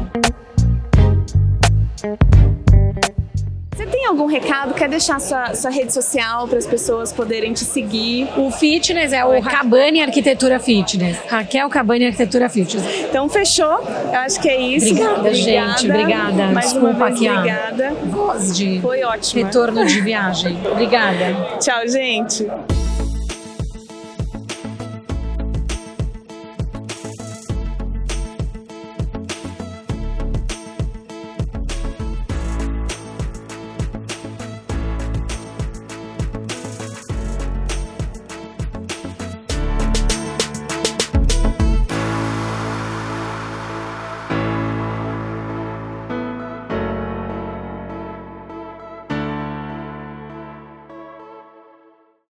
Você 3.75 3.85
tem 3.87 4.05
algum 4.05 4.25
recado? 4.25 4.73
Quer 4.73 4.87
deixar 4.87 5.19
sua, 5.19 5.53
sua 5.53 5.69
rede 5.69 5.93
social 5.93 6.47
para 6.47 6.57
as 6.57 6.65
pessoas 6.65 7.11
poderem 7.11 7.51
te 7.51 7.65
seguir? 7.65 8.27
O 8.37 8.49
fitness 8.49 9.11
é 9.11 9.23
o 9.25 9.41
Cabane 9.41 10.01
Arquitetura 10.01 10.59
Fitness. 10.59 11.17
Raquel 11.27 11.69
Cabane 11.69 12.05
Arquitetura 12.05 12.47
Fitness. 12.47 12.85
Então 13.09 13.27
fechou. 13.27 13.79
Eu 14.13 14.19
acho 14.19 14.39
que 14.39 14.47
é 14.47 14.59
isso. 14.59 14.93
Obrigada, 14.93 15.33
gente. 15.33 15.91
Obrigada. 15.91 16.47
Mais 16.47 16.71
Desculpa 16.71 16.95
uma 16.95 17.05
vez, 17.09 17.17
aqui, 17.17 17.29
obrigada. 17.29 17.93
Voz 18.05 18.57
de 18.57 18.79
Foi 18.81 19.03
ótimo. 19.03 19.43
retorno 19.45 19.85
de 19.85 20.01
viagem. 20.01 20.57
Obrigada. 20.71 21.57
Tchau, 21.59 21.87
gente. 21.87 22.47